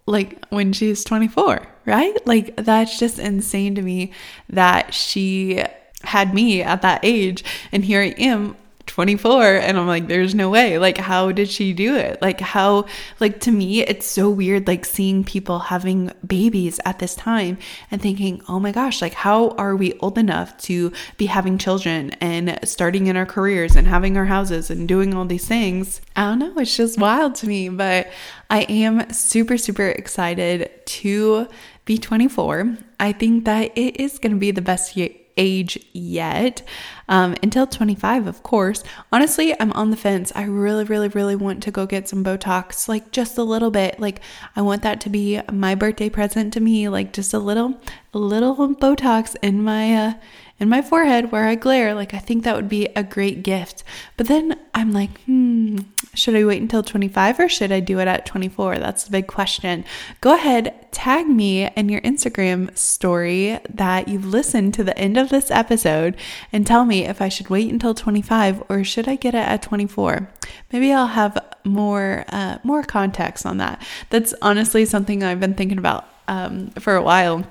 [0.06, 2.26] like when she's 24, right?
[2.26, 4.12] Like that's just insane to me
[4.48, 5.62] that she
[6.02, 8.56] had me at that age and here I am
[8.90, 10.76] 24 and I'm like there's no way.
[10.76, 12.20] Like how did she do it?
[12.20, 12.86] Like how
[13.20, 17.56] like to me it's so weird like seeing people having babies at this time
[17.90, 22.10] and thinking oh my gosh like how are we old enough to be having children
[22.20, 26.00] and starting in our careers and having our houses and doing all these things?
[26.16, 26.58] I don't know.
[26.58, 28.10] It's just wild to me but
[28.50, 31.46] I am super super excited to
[31.84, 36.62] be 24 I think that it is going to be the best year age yet
[37.08, 38.82] um, until 25, of course.
[39.12, 40.32] Honestly, I'm on the fence.
[40.34, 43.98] I really, really, really want to go get some Botox, like just a little bit.
[43.98, 44.20] Like,
[44.54, 47.80] I want that to be my birthday present to me, like just a little,
[48.14, 50.12] a little Botox in my, uh,
[50.60, 51.94] in my forehead where I glare.
[51.94, 53.82] Like, I think that would be a great gift.
[54.16, 55.78] But then I'm like, hmm,
[56.14, 58.78] should I wait until 25 or should I do it at 24?
[58.78, 59.84] That's the big question.
[60.20, 65.30] Go ahead, tag me in your Instagram story that you've listened to the end of
[65.30, 66.14] this episode
[66.52, 69.62] and tell me if I should wait until 25 or should I get it at
[69.62, 70.28] 24.
[70.72, 73.82] Maybe I'll have more uh, more context on that.
[74.08, 77.44] That's honestly something I've been thinking about um, for a while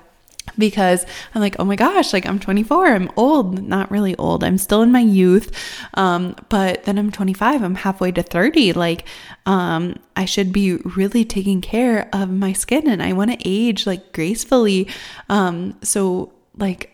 [0.58, 4.58] because I'm like, oh my gosh, like I'm 24, I'm old, not really old, I'm
[4.58, 5.52] still in my youth.
[5.96, 8.74] Um, but then I'm 25, I'm halfway to 30.
[8.74, 9.06] Like,
[9.46, 13.86] um, I should be really taking care of my skin and I want to age
[13.86, 14.88] like gracefully.
[15.30, 16.92] Um, so like,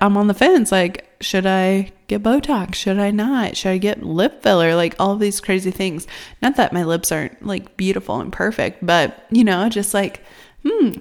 [0.00, 0.70] I'm on the fence.
[0.70, 2.74] Like, should I get Botox?
[2.74, 3.56] Should I not?
[3.56, 4.74] Should I get lip filler?
[4.74, 6.06] Like all these crazy things.
[6.42, 10.22] Not that my lips aren't like beautiful and perfect, but you know, just like,
[10.66, 10.92] hmm,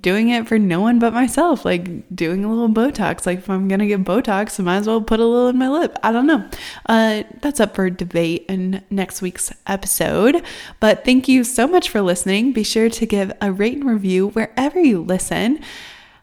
[0.00, 3.26] doing it for no one but myself, like doing a little Botox.
[3.26, 5.68] Like if I'm gonna get Botox, I might as well put a little in my
[5.68, 5.96] lip.
[6.02, 6.48] I don't know.
[6.86, 10.42] Uh, that's up for debate in next week's episode.
[10.80, 12.52] But thank you so much for listening.
[12.52, 15.60] Be sure to give a rate and review wherever you listen.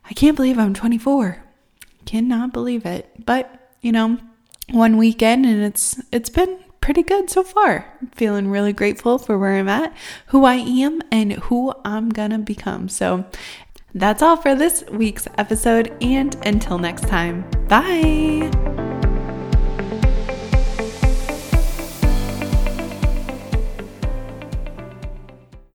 [0.05, 1.43] I can't believe I'm 24.
[2.05, 3.25] Cannot believe it.
[3.25, 4.17] But you know,
[4.71, 7.85] one weekend and it's it's been pretty good so far.
[8.13, 9.95] Feeling really grateful for where I'm at,
[10.27, 12.89] who I am, and who I'm gonna become.
[12.89, 13.23] So
[13.93, 18.82] that's all for this week's episode, and until next time, bye.